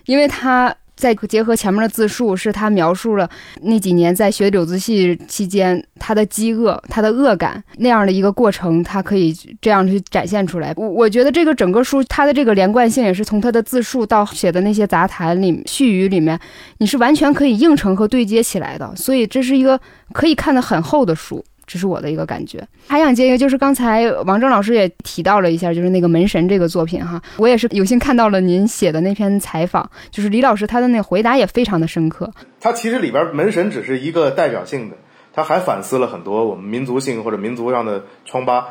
[0.06, 0.74] 因为他。
[0.96, 3.26] 再结合前面的自述，是他描述了
[3.62, 10.74] 那几年在学柳子戏期间他的饥饿、他的恶感那样的一个过程，他可以这样去展现出来。
[10.76, 16.38] 我我觉得这个整个书它的这个连贯性也是从他的自述到写的那些杂谈里絮语里面，
[16.76, 19.80] 你是完全可以映成和对接起来的，所以这是一个
[20.12, 21.42] 可以看得很厚的书。
[21.72, 32.28] 这是我的一个感觉，还想接一个，就是刚才王峥老师也提到了一下，就是那个门神这个作品哈，我也是有幸看到了您写的那篇采访，就是李老师他的那个回答也非常的深刻。
[32.60, 34.96] 他其实里边门神只是一个代表性的，
[35.32, 38.66] 他还反思了很多我们民族性或者民族上的疮疤。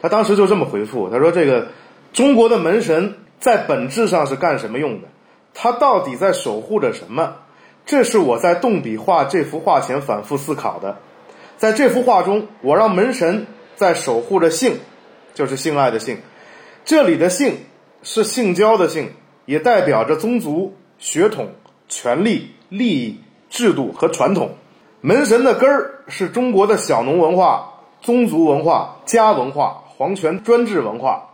[0.00, 1.68] 他当时就这么回复，他说：“这个
[2.12, 5.06] 中国的门神在本质上是干什么用的？
[5.54, 7.32] 他到底在守护着什么？
[7.86, 10.96] 这是我在动笔画这幅画前反复思考的。”
[11.60, 13.46] 在这幅画中，我让门神
[13.76, 14.78] 在守护着性，
[15.34, 16.16] 就是性爱的性。
[16.86, 17.54] 这里的性
[18.02, 19.10] 是性交的性，
[19.44, 21.48] 也代表着宗族、血统、
[21.86, 24.52] 权力、利益、制度和传统。
[25.02, 31.28] 门神的根儿是中国的小农文化、宗族文化、家文化、皇权专制文化。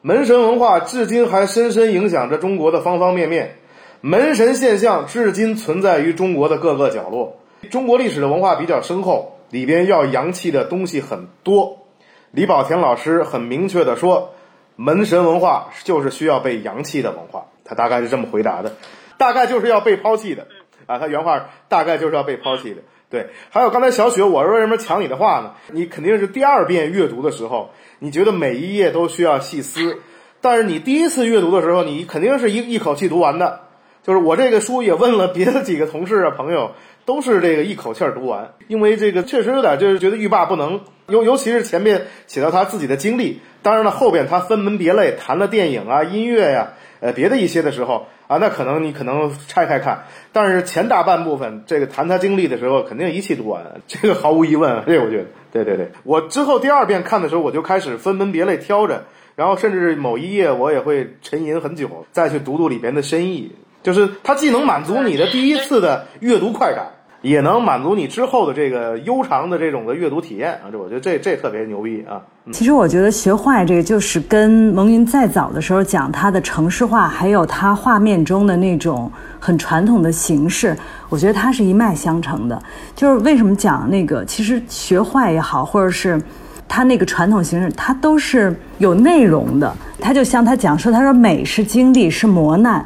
[0.00, 3.56] 门神文化至今还深深影响着中国的方方面面。
[4.00, 7.36] 门神现象至今存在于中国的各个角落。
[7.68, 9.38] 中国历史的文化比较深厚。
[9.52, 11.86] 里边要洋气的东西很多，
[12.30, 14.32] 李保田老师很明确的说，
[14.76, 18.72] 门神文化就是需要被洋气的文化，他大概是这么回答的，
[19.18, 20.48] 大概就是要被抛弃的，
[20.86, 22.80] 啊，他原话大概就是要被抛弃的。
[23.10, 25.52] 对，还有刚才小雪，我是为什么抢你的话呢？
[25.70, 29.98] 你肯定是第二遍阅读的时候，你觉得每一页都需要细思，
[30.40, 33.60] 但是你第一次阅读的时候，你肯定是一一口气读完的。
[34.02, 36.72] 就是我这个书也问了别的几个同事啊朋友。
[37.04, 63.52] 都是这个一口气儿读完，因为这个确实有点就是觉得欲罢不能，尤尤其是前面写到他自己的经历，当然了后边他分门别类谈了电影啊、音乐呀、呃别的一些的时候啊，那可能你可能拆开看，但是前大半部分这个谈他经历的时候，肯定一气读完，这个毫无疑问，这我觉得，对对对，我之后第二遍看的时候，我就开始分门别类挑着，然后甚至某一页我也会沉吟很久，再去读读里边的深意。
[63.82, 66.86] 就是它既能满足你的第一次的阅读快感，
[67.20, 70.70] 也能满足你之后的这个悠长的这种的阅读体验啊！
[70.70, 72.20] 这我觉得这这特别牛逼啊！
[72.52, 80.76] 其实我觉得学坏这个就是跟蒙云再早的时候讲他的城市化，还有他画面中的那种很传统的形式，
[81.08, 82.60] 我觉得它是一脉相承的。
[82.96, 86.20] 就是为什么讲那个，其实学坏也好，或者是
[86.66, 89.72] 他那个传统形式，它都是有内容的。
[90.00, 92.84] 他就像他讲说，他说美是经历，是磨难。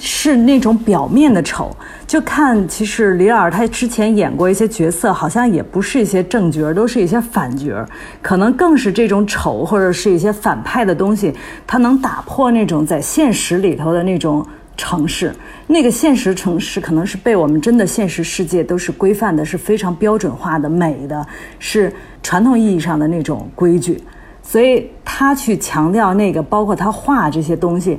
[0.00, 1.76] 是那种表面的丑，
[2.06, 7.84] 就看其实李老师他之前演过一些角色，好像也不是一些正角，都是一些反角，
[8.22, 11.34] 可能更是这种丑或者是一些反派的东西，
[11.66, 14.46] 他能打破那种在现实里头的那种
[14.76, 15.34] 城市，
[15.66, 21.26] 那个现实城市可能是被我们真的现实世界都是规范的，是非常标准化的美的，
[21.58, 21.92] 是
[22.22, 24.00] 传统意义上的那种规矩，
[24.44, 27.98] 所以他去强调那个，包括他画这些东西。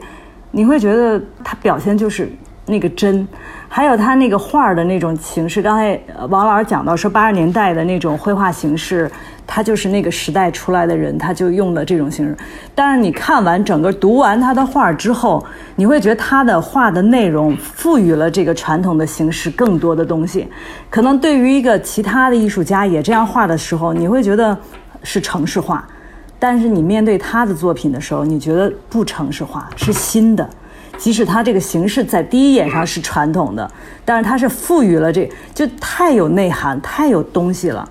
[0.51, 2.31] 你会觉得他表现就是
[2.65, 3.27] 那个真，
[3.67, 5.61] 还有他那个画的那种形式。
[5.61, 9.09] 刚才王老师讲到说八十年代的那种绘画形式，
[9.47, 12.37] 他就是那个时代出来的人，他就用了这种形式。
[12.75, 15.43] 但是你看完整个读完他的画之后，
[15.75, 20.47] 你会觉得他的画的内容赋予了这个传统的形式更多的东西。
[20.89, 24.57] 可能对于一个其他的艺术家也这样画的时候，你会觉得
[25.03, 25.87] 是城市化。
[26.39, 30.49] 但是你面对他的作品的时候，你觉得不城市化，是新的。
[30.97, 33.71] 即使他这个形式在第一眼上是传统的，
[34.03, 37.89] 但是他是赋予了这就太有内涵，太有东西了。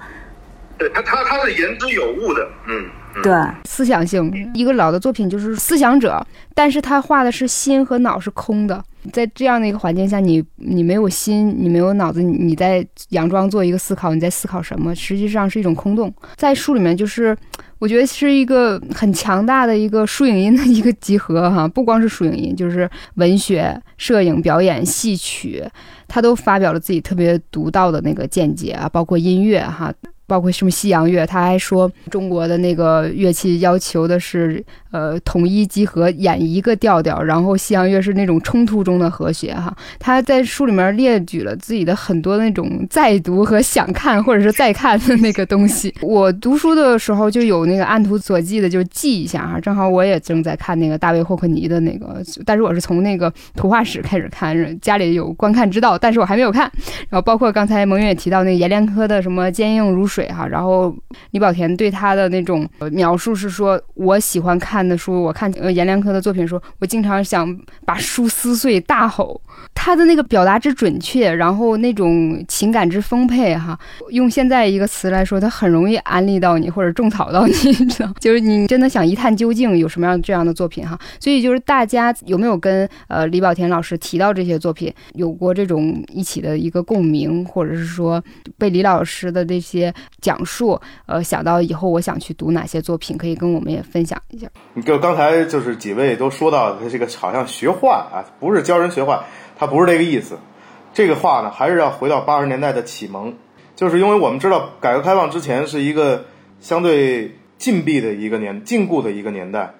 [0.77, 2.87] 对他，他他是言之有物的，嗯，
[3.23, 3.33] 对，
[3.65, 4.31] 思想性。
[4.53, 6.23] 一个老的作品就是思想者，
[6.55, 8.85] 但是他画的是心和脑是空的。
[9.11, 14.95] 在这样的一个环境下，你你没有心，你没有脑子，你在佯装做一个思考，你在思考什么？
[14.95, 16.13] 实际上是一种空洞。
[16.37, 17.35] 在书里面就是。
[17.79, 25.65] 我觉得是一个很强大的一个书影音的一个集合哈， 不光是书影音，就是文学、摄影、表演、戏曲，
[26.07, 29.93] 他都发表了自己特别独到的那个见解啊，包括音乐哈。
[30.29, 39.75] 包括什么西洋乐，他还说中国的那个乐器要求的是呃统一集合演一个调调，然后西洋乐是那种冲突中的和谐哈。
[39.99, 45.93] 他在书里面列举了自己的很多那种再读和想看或者是再看的那个东西。
[46.03, 49.59] 我读书的时候就有那个按图索骥的，就记一下哈。
[49.59, 56.71] 正好我也正在看那个大卫霍克尼的那个，但是我是从那个图画史开始看，家里有观看之道，但是我还没有看。
[57.09, 60.93] 然后包括刚才蒙远也提到那个阎连科的什么坚硬如水哈，然后
[61.31, 69.41] 李保田对他的那种描述是说，我喜欢看的书，我看呃阎连科的作品，说我经常想把书撕碎大吼。
[69.75, 73.79] 他的那个表达之准确，然后那种情感之丰沛哈，
[74.11, 78.13] 用现在一个词来说，他很容易安利到你或者种草到你， 你知道？
[78.19, 80.99] 就是你真的想一探究竟，有什么样这样的作品哈？
[81.21, 88.23] 所以就是大家有没有跟呃李保田老师提到这些作品，有过这种一起的一个共鸣，或者是说
[88.59, 94.49] 被李老师的这些讲述，呃，想到以后我想去读哪些作品，可以跟我们也分享一下。
[94.75, 99.25] 你就刚才就是几位都说到，他这个好像学画啊，不是教人学画。
[99.61, 100.39] 他不是这个意思，
[100.95, 103.35] 这个话呢，还是要回到八十年代的启蒙，
[103.75, 106.25] 就是因为我们知道，改革开放之前是一个
[106.61, 109.75] 相对禁闭的一个年禁锢的一个年代。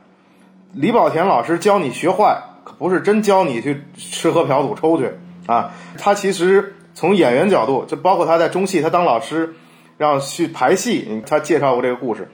[0.73, 5.13] 李保田老师教你学坏，可不是真教你去吃喝嫖赌抽去
[5.47, 5.73] 啊。
[5.97, 9.55] 他其实从演员角度，就包括他在中戏，他当老师
[9.99, 12.31] 让去排戏，他介绍过这个故事。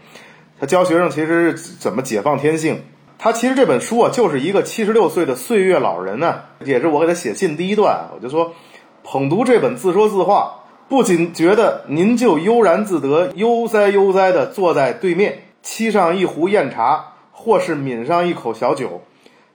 [0.61, 2.81] 他教学生其实怎么解放天性。
[3.19, 8.53] 他其实这本书啊，就是一个七十六岁的岁月老人呢，也是我给他写信第一段，我就说，
[9.03, 19.01] 捧读这本自说自话，不仅觉得您就悠然自得、悠哉悠哉的坐在对面，沏上一壶酽茶，或是抿上一口小酒，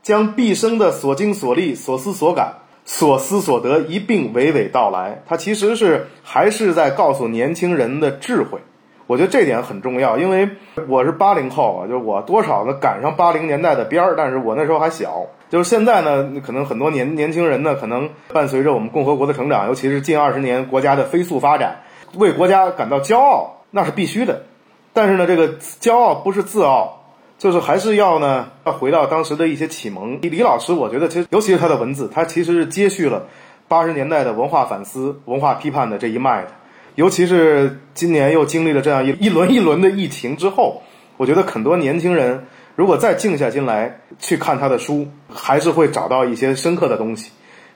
[0.01, 2.59] 将毕生的所经所历、所思所感、
[2.91, 5.21] 所思所得一并娓娓道来。
[5.27, 8.57] 他其实是还是在告诉年轻人的智慧。
[9.05, 10.49] 我觉得这点很重要，因为
[10.87, 15.27] 我是八零后啊，就是我多少呢赶上八零年代的边儿，但是我那时候还小。
[15.51, 21.81] 就是现在呢，可能很多年年轻人呢，可能伴随着我们共和国的成长，尤其是近二十年国家的飞速发展，
[22.15, 24.45] 为国家感到骄傲，那是必须的。
[24.93, 26.98] 但是呢，这个骄傲不是自傲，
[27.39, 30.19] 就是还是要呢，要回到当时的一些启蒙。
[30.21, 33.27] 李老师，我觉得其实尤其是他的文字，他其实是接续了
[33.69, 36.49] 八十年代的文化反思、文化批判的这一脉的。
[36.95, 40.83] 尤其是今年又经历了这样一一轮一轮的疫情之后，
[41.15, 47.31] 我觉得很多年轻人如果再静下心来去看他的书，还是会找到一些深刻的东西。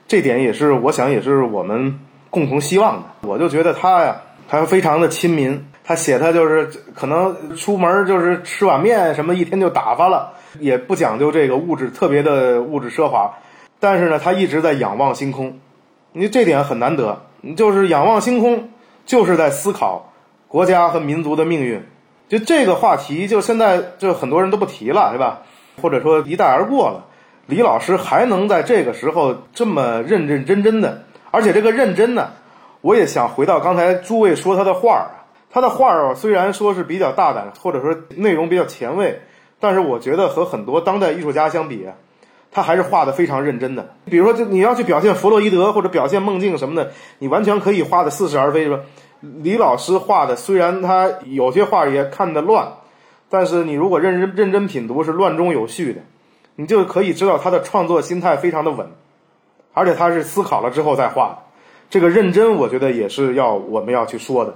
[0.06, 3.08] 这点也是我想也是我们共同希望的。
[3.22, 5.64] 我就觉得他呀，他非常的亲民。
[5.84, 13.32] 他写他就是可能出门就是吃碗面什么，一天就打发了，也不讲究这个物质特别的物质奢华。
[13.78, 15.60] 但是呢，他一直在仰望星空，
[16.12, 18.70] 你这点很难得，你就是仰望星空。
[19.06, 20.14] 就是在思考
[20.48, 21.82] 国家和民族的命运，
[22.26, 25.42] 就这个话题，就现在就很多人都不提了，对吧？
[25.82, 27.04] 或者说一带而过了。
[27.44, 32.30] 李老师还能在这个时候这么认认真真的，而且这个认真呢，
[32.80, 35.23] 我也想回到刚才诸位说他的话儿啊，
[35.54, 39.20] 他的画儿虽然说是比较大胆，或者说内容比较前卫，
[39.60, 41.86] 但是我觉得和很多当代艺术家相比。
[42.50, 48.66] 他还是画的非常认真的，比如说，就你要去表现弗洛伊德或者表现梦境什么的，你完全可以画的似是而非。
[48.66, 48.80] 说
[49.20, 52.74] 李老师画的，虽然他有些画也看得乱，
[53.28, 56.00] 但是你如果认真认真品读，是乱中有序的，
[56.56, 58.88] 你就可以知道他的创作心态非常的稳，
[59.72, 61.38] 而且他是思考了之后再画的。
[61.90, 64.54] 这个认真，我觉得也是要我们要去说的。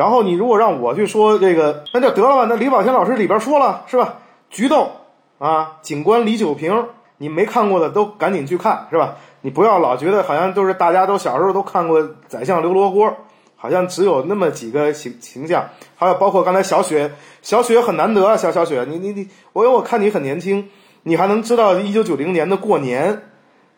[0.00, 2.46] 然后你如果让我去说这个，那就得了吧。
[2.48, 4.14] 那李保田老师里边说了是吧？
[4.48, 4.92] 菊豆
[5.38, 6.86] 啊，警官李九平。
[7.18, 9.16] 你没看过的都赶紧去看，是吧？
[9.42, 13.14] 你不要老觉得好像都是大家都小时候都看过宰相刘罗锅，
[13.56, 15.68] 好像只有那么几个形形象。
[15.96, 20.70] 还有包括刚才小雪，小雪很难得啊，小小雪，你你你，我我看你很年轻，
[21.02, 23.20] 你还能知道一九九零年的过年，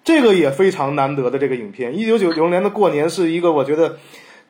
[0.05, 1.99] 这个也非常难得的这个影片。
[1.99, 3.97] 一九九零年的过年是一个我觉得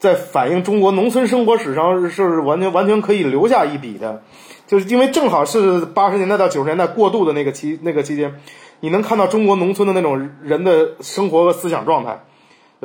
[0.03, 4.25] 在反映中国农村生活史上是完全完全可以留下一笔的，
[4.67, 8.35] 就是因为正好是八十年代到九十年代过渡的那个期那个期间。
[8.81, 12.19] 你能看到中国农村的那种人的生活和思想状态，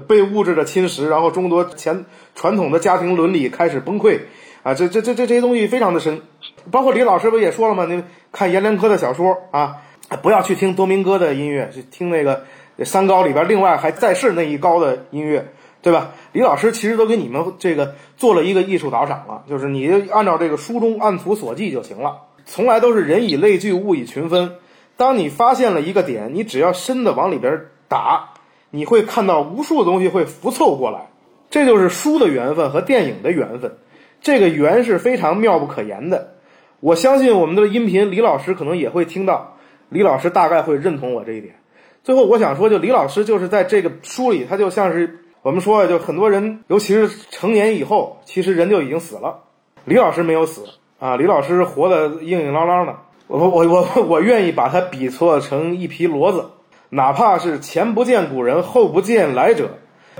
[0.07, 2.05] 被物质的侵蚀，然后中国前
[2.35, 4.19] 传统的家庭伦理开始崩溃，
[4.61, 6.21] 啊，这这这这这些东西非常的深，
[6.69, 7.87] 包括李老师不也说了吗？
[7.89, 9.77] 你看阎连科的小说啊，
[10.21, 12.43] 不要去听多明戈的音乐，去听那个
[12.83, 15.51] 三高里边另外还在世那一高的音乐，
[15.81, 16.11] 对吧？
[16.33, 24.55] 李老师其实都给你们这个做了一个艺术导赏了，就是你按照这个书中按图索骥就行了，从来都是人以类聚，物以群分。
[24.97, 28.33] 当你发现了一个点，你只要深的往里边打，
[28.71, 31.07] 你会看到无数的东西会浮凑过来。
[31.49, 33.77] 这就是书的缘分和电影的缘分。
[34.19, 36.33] 这个缘是非常妙不可言的。
[36.79, 39.57] 我相信我们的音频李老师可能也会听到，
[39.89, 41.55] 李老师大概会认同我这一点。
[42.03, 49.43] 最后我想说，就李老师就是在这个书里，他就像是我们说，就很多人，尤其是成年以后，其实人就已经死了。
[49.85, 50.65] 李老师没有死
[50.99, 52.95] 啊，李老师活得硬硬朗朗的。
[53.27, 56.45] 我我我我愿意把他比作成一匹骡子，
[56.89, 59.69] 哪怕是前不见古人，后不见来者，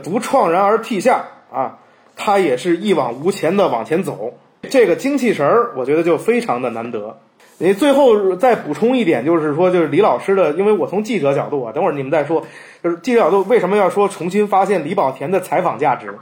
[0.03, 1.80] 独怆然而涕下啊，
[2.15, 4.34] 他也是一往无前的往前走。
[4.70, 7.20] 这个精气神儿，我觉得就非常的难得。
[7.59, 12.45] 你最后再补充一点，就是说，就是李老师的，因为我从记者角度啊，等会儿你们再说，
[12.83, 16.15] 就是记者角度为什么要说重新发现李保田的采访价值？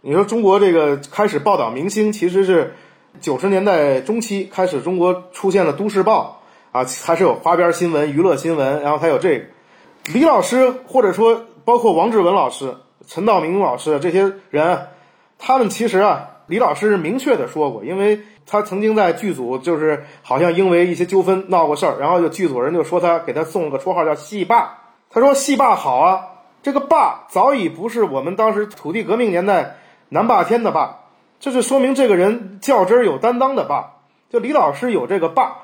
[0.00, 2.72] 你说中国这个开始报道明星，其实是
[3.20, 6.40] 九十年代中期开始，中国出现了《都市报》
[6.78, 9.44] 啊，还是有花边新闻、娱乐新闻，然后才有这个
[10.14, 12.76] 李老师，或者说包括王志文老师、
[13.06, 14.86] 陈道明老师这些人，
[15.38, 16.30] 他们其实啊。
[16.48, 24.78] 李老师明确的说过，因为他曾经在剧组，就是好像因为一些纠纷闹过事儿，然后就剧组人就说他给他送了个绰号叫“戏霸”。
[25.10, 26.20] 他说“戏霸”好啊，
[26.62, 29.76] 这个“霸”早已不是我们当时土地革命年代
[30.08, 31.00] 南霸天的“霸”，
[31.40, 33.94] 这就说明这个人较真儿有担当的“霸”。
[34.30, 35.56] 就李老师有这个“霸”，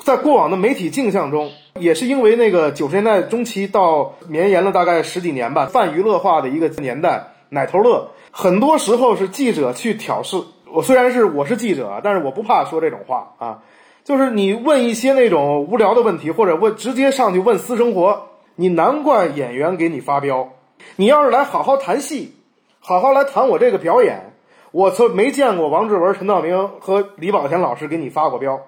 [0.00, 8.08] 在过往的媒体镜像中，也是因为那个九十年代中期到绵延了大概十几年吧，泛娱乐化的一个年代，奶头乐。
[8.30, 10.42] 很多时候是记者去挑事。
[10.72, 13.62] 我虽然是我是记者，但是我不怕说这种话啊。
[14.04, 20.48] 就是你问一些那种无聊的问题，或者问直接上去问私生活，你难怪演员给你发飙。
[20.96, 22.34] 你要是来好好谈戏，
[22.80, 24.32] 好好来谈我这个表演，
[24.70, 28.62] 我从没见过王志文、陈道明和李保田老师给你发过飙，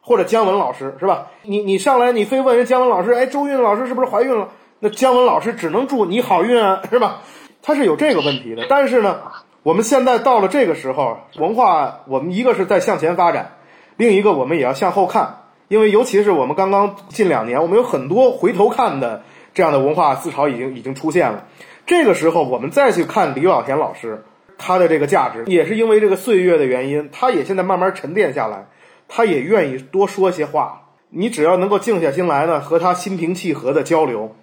[0.00, 1.28] 或者姜文老师是吧？
[1.42, 4.48] 你你上来你非问人姜文老师，哎，周韵老师是不是怀孕了？
[4.80, 7.22] 那姜文老师只能祝你好运啊，是吧？
[7.66, 9.22] 他是有这个问题的，但是呢，
[9.62, 13.52] 我们现在到了这个时候，文化我们一个是在向前发展，
[13.96, 19.22] 另一个我们也要向后看，因为尤其是我们刚刚近两年，我们有很多回头看的
[19.54, 21.46] 这样的文化思潮已经已经出现了。
[21.86, 24.24] 这个时候，我们再去看李保田老师
[24.58, 28.66] 他的这个价值，也是因为这个岁月的原因，他也现在慢慢沉淀下来，
[29.08, 30.82] 他也愿意多说些话。
[31.08, 34.36] 你只要能够静下心来呢，和他心平气和的交流。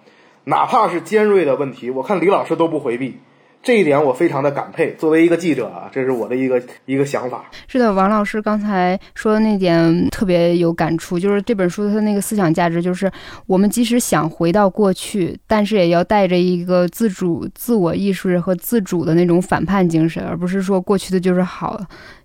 [0.44, 3.18] 哪怕是尖锐的问题，我看李老师都不回避，
[3.62, 4.92] 这一点我非常的感佩。
[4.98, 7.44] 作为一个记者啊，这是我的一个一个想法。
[7.68, 13.10] 是的，王老师刚才说的那点特别有感触，就是这本书它那个思想价值，就是
[13.46, 21.80] 我们即使想回到过去，但是也要带着一个自主、自我意识和自主的那种反叛精神，而不是说过去的就是好。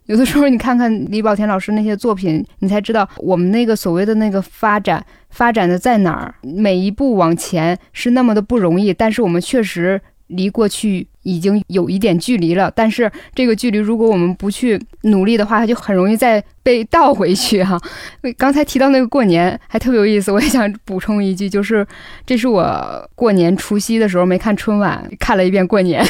[0.05, 6.33] 有的时候，你看看李保田老师那些作品，你才知道我们那个所谓的那个发展，发展的在哪儿？
[6.41, 12.71] 每一步往前是那么的不容易，但是我们确实离过去已经有一点距离了。
[12.75, 17.79] 但是这个距离，如果我们不去努力的话，它就很容易再被倒回去哈。
[18.37, 21.85] 刚才提到那个过年还特别有意思，我也想补充一句，就是
[22.25, 26.05] 这是我过年除夕的时候没看春晚，看了一遍过年。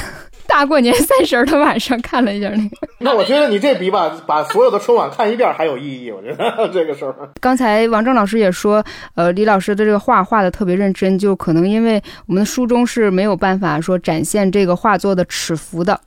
[0.57, 6.09] 大过年三十的晚上看了一下那个，那我觉得你这比把把所有的春晚看一遍还有意义。
[6.09, 7.15] 我觉得 这个事儿。
[7.39, 8.83] 刚才王正老师也说，
[9.13, 16.01] 呃，李老师的这个画画的特别认真，就可能因为我们的书中是没有办法说展现这个画作的尺幅的，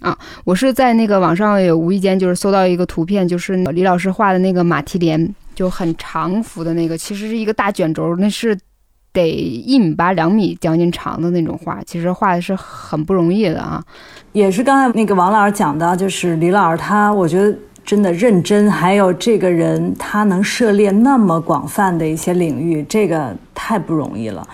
[0.00, 8.58] 啊，我是在那个网上也无意间就是搜到一个图片，就是李老师画的那个马蹄莲，就很长幅的那个，其实是一个大卷轴，那是。
[9.12, 13.82] 得一米八、两米将近长的那种画，其实画的是很不容易的啊。
[14.32, 17.54] 也是刚才那个王老师讲的，就是李老师他，我觉得
[17.84, 24.46] 真的认真，还有这个人他能涉猎那么广泛的一些领域，这个太不容易了。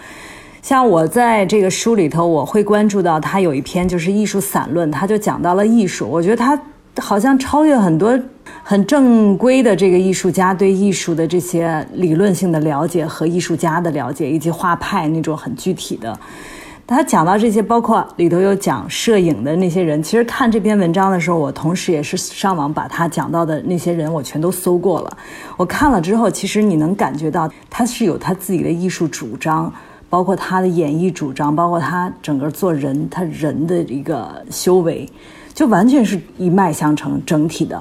[0.60, 6.60] 像我在这个书里头，我会关注到他有一篇就是艺术散论，他就讲到了艺术，我觉得他
[7.00, 8.18] 好像超越很多。
[8.62, 16.18] 很正规的这个艺术家对艺术的这些理论性的了解和艺术家的了解，以及画派那种很具体的，
[16.86, 20.02] 他讲到这些，包括里头有讲摄影的那些人。
[20.02, 25.16] 其实看这篇文章的时候，我同时也是上网把他讲到的那些人我全都搜过了。
[25.56, 29.72] 我看了之后，其实你能感觉到他是有他自己的艺术主张，
[30.10, 35.08] 包括他的演绎主张，包括他整个做人他人的一个修为，
[35.58, 37.76] 就完全是一脉相承整体的。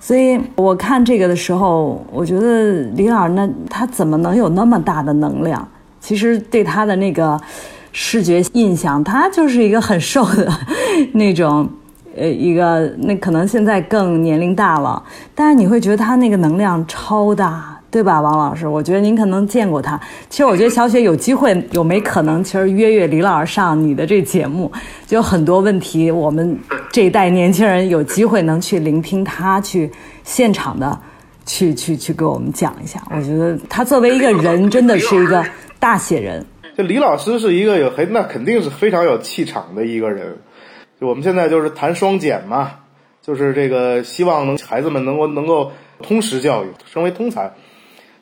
[0.00, 5.68] 所以我看这个的时候，我觉得李老师那他怎么能有那么大的能量？
[6.00, 7.38] 其实对他的那个
[7.92, 10.50] 视觉印象，他就是一个很瘦的
[11.12, 11.68] 那种，
[12.16, 15.02] 呃，一个那可能现在更年龄大了，
[15.34, 18.68] 但是你会觉得他那个能量超大，对吧，王老师？
[18.68, 19.98] 我觉得您可能见过他。
[20.28, 24.70] 其实我觉得小雪有机会有没可能，其实约约李老师上你的这节目，
[25.06, 26.58] 就有很多问题，我们
[26.92, 29.90] 这一代年轻人有机会能去聆听他去
[30.22, 30.98] 现场的，
[31.46, 33.02] 去去去给我们讲一下。
[33.10, 35.42] 我觉得他作为一个人，真的是一个
[35.78, 36.44] 大写人。
[36.76, 40.36] 这李老师是一个有很那肯定是非常有气场的一个人。
[41.00, 42.72] 就我们现在就是谈双减嘛，
[43.22, 45.72] 就是这个希望能孩子们能够能够
[46.02, 47.50] 通识教育，成为通才。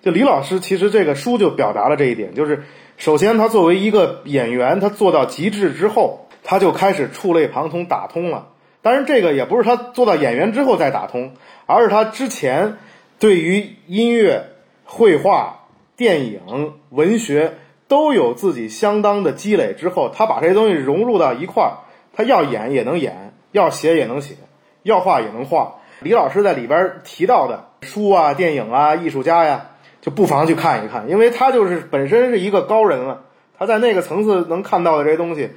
[0.06, 2.62] 就李老师其实这个书就表达了这一点，就是
[2.96, 8.50] 首先他作为一个演员，他做到极致之后，他就开始触类旁通，打通了。
[8.82, 11.32] 当然，这个也不是他做到演员之后再打通，
[11.66, 12.76] 而是他之前
[13.18, 14.44] 对于音乐、
[14.84, 15.64] 绘画、
[15.96, 17.54] 电影、文学
[17.88, 21.82] 都有自己相当的积累之后，他把这些东西融入到一块儿。
[22.14, 24.36] 他要演也能演，要写也能写，
[24.84, 25.80] 要画也能画。
[25.98, 29.70] 李老师在里边提到的书啊、电影啊、艺术家呀，
[30.06, 33.24] 就不妨去看一看，因为他就是本身是一个高人了。
[33.58, 35.50] 他在那个层次能看到的这些东西，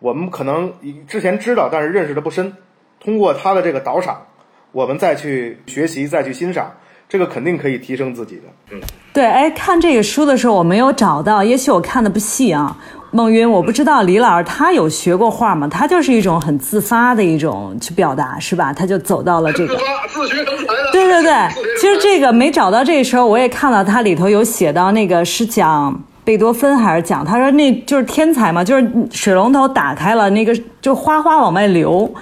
[0.00, 0.74] 我们可能
[1.08, 2.52] 之前知道，但是认识的不深。
[3.00, 4.26] 通过他的这个导赏，
[4.72, 6.74] 我们再去学习、再去欣赏，
[7.08, 8.42] 这个肯定可以提升自己的。
[8.72, 8.80] 嗯，
[9.12, 12.76] 对，哎，看这个书的时候我没有找到，也许我看的不细啊。
[13.12, 15.66] 孟云，我不知道李老师他有学过画吗？
[15.68, 18.72] 他就是一种很自发的一种去表达，是吧？
[18.72, 20.92] 他就走到了这个自发自学成才的。
[20.92, 21.32] 对对对，
[21.80, 32.12] 其实这个没找到这时候，我也看到他里头有写到那个是讲贝多芬还是讲，他说那就是天才嘛，就是水龙头打开了，那个就哗哗往外流。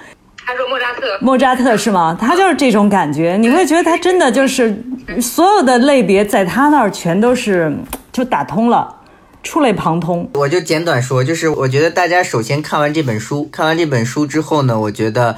[0.45, 2.15] 他说莫扎特，莫扎特是吗？
[2.19, 4.77] 他就是这种感觉，你会觉得他真的就是
[5.19, 7.75] 所有的类别在他那儿全都是
[8.11, 8.95] 就打通了。
[9.43, 15.35] 触类旁通，我就简短说，就是我觉得大家首先看完这本书，看完这本书之后呢，我觉得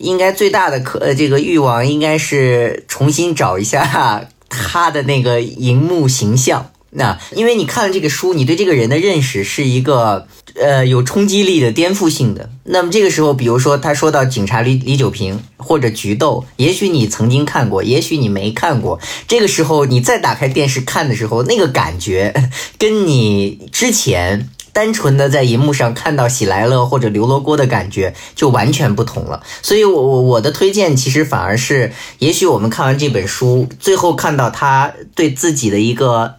[0.00, 6.70] 应该最大的可呃这个欲望应该是重新找一下 他的那个荧幕形象。
[6.94, 10.26] 那因为你看了这个书，你对这个人的认识是一个
[10.60, 12.50] 呃有冲击力的、颠覆性的。
[12.64, 19.00] 那么这个时候，比如说他说到警察李李九平或者菊豆，也许你曾经看过，也许你没看过。
[19.26, 29.42] 这个时候你再打开电视看的时候，那个感觉跟你之前单纯的在荧幕上看到喜来乐或者刘罗锅的感觉就完全不同了。
[29.62, 36.36] 所以，我我我的推荐其实反而是，也许我们看完这本书，最后看到他对自己的一个。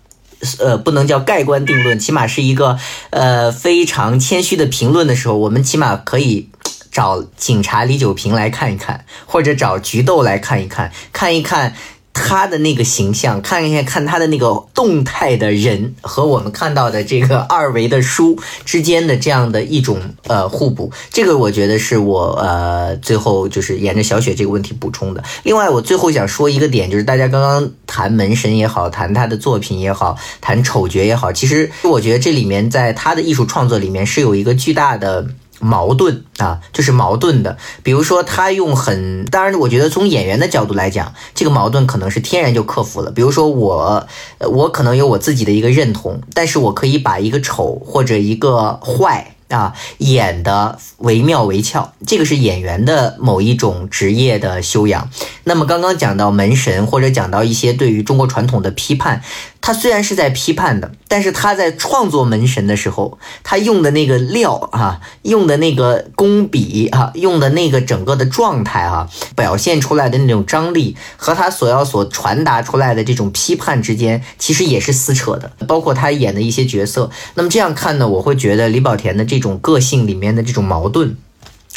[0.59, 2.77] 呃，不能叫盖棺定论，起码是一个
[3.11, 6.49] 呃非常谦虚的评论的时候，我们起码可以
[6.91, 11.75] 找警察李九平来看一看，或者找菊豆来看一看，看一看。
[12.13, 25.23] 他的那个形象，看一下看他的那个动态的人和我们看到的这个二维的书之间的这样的一种呃互补，这个我觉得是我呃最后就是沿着小雪这个问题补充的。
[25.43, 35.27] 另外，我最后想说一个点，就是大家刚刚谈门神也好，谈他的作品也好，谈丑角也好，其实我觉得这里面在他的艺术创作里面是有一个巨大的。
[35.63, 37.57] 矛盾啊，就是矛盾的。
[37.81, 43.09] 比如说，他用很，当然，我觉得从演员的角度来讲，这个矛盾可能是天然就克服了。
[43.11, 44.07] 比如说我，
[44.39, 55.09] 我可能有我自己的一个认同，但是我可以把一个丑或者一个坏啊演的惟妙惟肖，这个是演员的某一种职业的修养。
[55.45, 59.21] 那么刚刚讲到门神，或者讲到一些对于中国传统的批判。
[59.61, 75.51] 他虽然是在批判的，但是他在创作门神的时候，他用的那个料啊，用的那个工笔啊，用的那个整个的状态啊，表现出来的那种张力，和他所要所传达出来的这种批判之间，其实也是撕扯的。
[75.67, 81.15] 包括他演的一些角色，那么这样看呢，我会觉得李保田的这种个性里面的这种矛盾。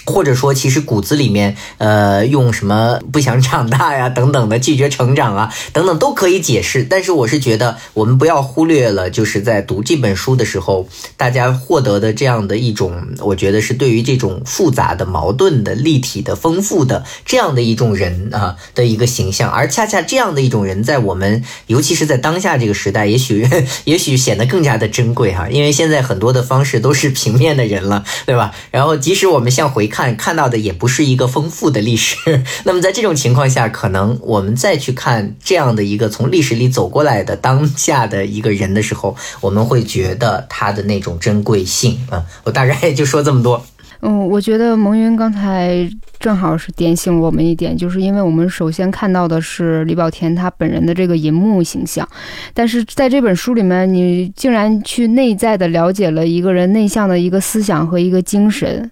[0.07, 6.85] 或者说，其实骨子里面，呃，用什么不想长大呀，等等的拒绝成长啊，等等都可以解释。
[6.85, 19.51] 但是我是觉得，我们不要忽略了，就是在读这本书的时候，大家获得的这样的一种，我觉得是对于这种复杂的、矛盾的、立体的、丰富的这样的一种人啊的一个形象。
[19.51, 23.49] 而恰恰这样的一种人，在我们尤其是在当下这个时代，也许
[23.85, 28.55] 也许显得更加的珍贵哈，因为现在很多的方式都是平面的人了，对吧？
[28.71, 29.96] 然后即使我们向回看。
[29.97, 32.17] 看看到的也不是一个丰富的历史，
[32.65, 42.23] 那么在这种情况下，可能我们再去看这样的一个从历史里走过来的当下的一个人的时候，我们会觉得他的那种珍贵性啊。
[42.45, 43.65] 我大概就说这么多。
[44.03, 45.89] 嗯，我觉得蒙云刚才
[46.19, 52.07] 正好是点醒我们一点，就是因为我们首先看到的是李保田他本人的这个银幕形象，
[52.55, 58.91] 但是在这本书里面，你竟然去内在的了解了一个人内向的一个思想和一个精神，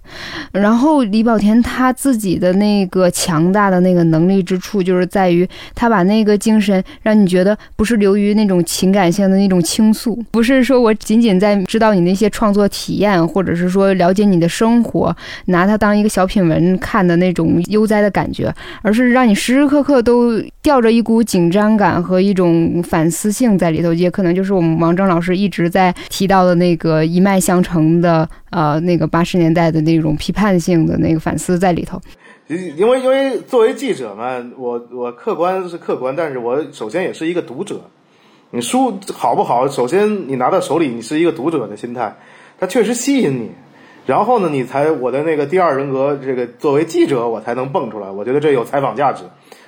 [0.53, 15.15] 然后李保田他自己的那个强大的那个能力之处，就是在于他把那个精神让你觉得不是流于那种情感性的那种倾诉， 不是说我仅仅在知道你那些创作体验，或者是说了解你的生活，
[15.47, 32.01] 拿它当一个小品文看的那种悠哉的感觉，而是让你时时刻刻都吊着一股紧张感和一种反思性在里头，也可能就是我们王铮老师一直在提到的那个一脉相承的，呃，那个八十年代的那种批判性的那个反思在里头。
[32.49, 37.81] 因为因为作为记者嘛，我我客观是客观，但是我首先也是一个读者。
[38.51, 39.67] 你书好不好？
[39.67, 42.15] 首先你拿到手里，你是一个读者的心态，
[42.59, 43.51] 它确实吸引你。
[44.07, 48.11] 然后呢，你才我的那个第二人格，这个作为记者，我才能蹦出来。
[48.11, 49.25] 我觉得这有采访价值。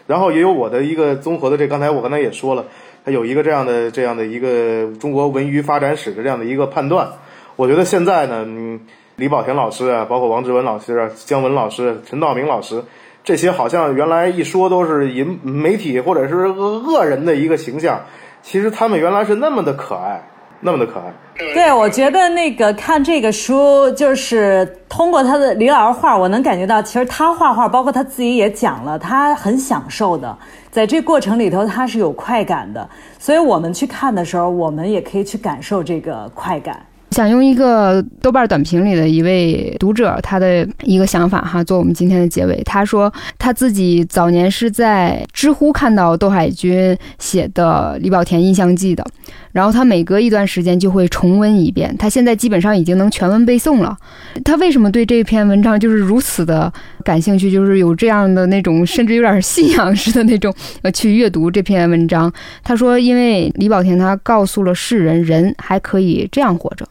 [0.07, 2.67] 然后也有我的一个综合的，这刚才我刚才也说了，
[3.05, 7.09] 他有一个这样的这样的一个中国文娱发展史的这样的一个判断。
[7.57, 8.81] 我觉得现在呢，嗯。
[9.19, 12.85] 李保田老师啊，包括王志文老师啊、姜文老师、陈道明老师，
[13.25, 18.03] 这些好像原来一说都是银媒体或者是恶人的一个形象，
[18.43, 20.29] 其实他们原来是那么的可爱，
[20.61, 21.13] 那么的可爱。
[21.55, 30.37] 对，我觉得那个看这个书，就是通过他的李老师画，我能感觉到，其实他画画，包括他自己也讲了，他很享受的，
[30.71, 32.89] 在这过程里头他是有快感的，
[33.19, 36.81] 所以我们去看的时候，我们也可以去感受这个快感。
[37.11, 42.61] 想用一个豆瓣短评里的一位读者他的一个想法哈，做我们今天的结尾。
[42.65, 49.05] 他说他自己早年是在知乎看到窦海军写的《李保田印象记》的，
[49.53, 51.95] 然后他每隔一段时间就会重温一遍。
[51.97, 53.97] 他现在基本上已经能全文背诵了。
[54.45, 56.71] 他为什么对这篇文章就是如此的
[57.05, 57.51] 感兴趣？
[57.51, 60.53] 就是有这样的那种甚至有点信仰似的那种
[60.83, 62.31] 呃去阅读这篇文章。
[62.63, 66.87] 他说，因为李保田他告诉了世人，人还可以这样活着。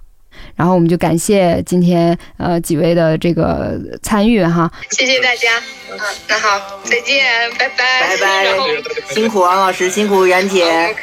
[0.55, 5.59] 然后我们就感谢今天呃几位的这个参与哈，谢谢大家，
[5.91, 7.25] 嗯，那好，再见，
[7.59, 10.93] 拜拜，拜拜，辛苦王老师，辛苦袁姐，啊，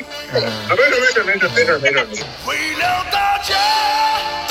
[0.70, 2.24] 没事没事没事没事没事。
[2.46, 4.41] 为了大家。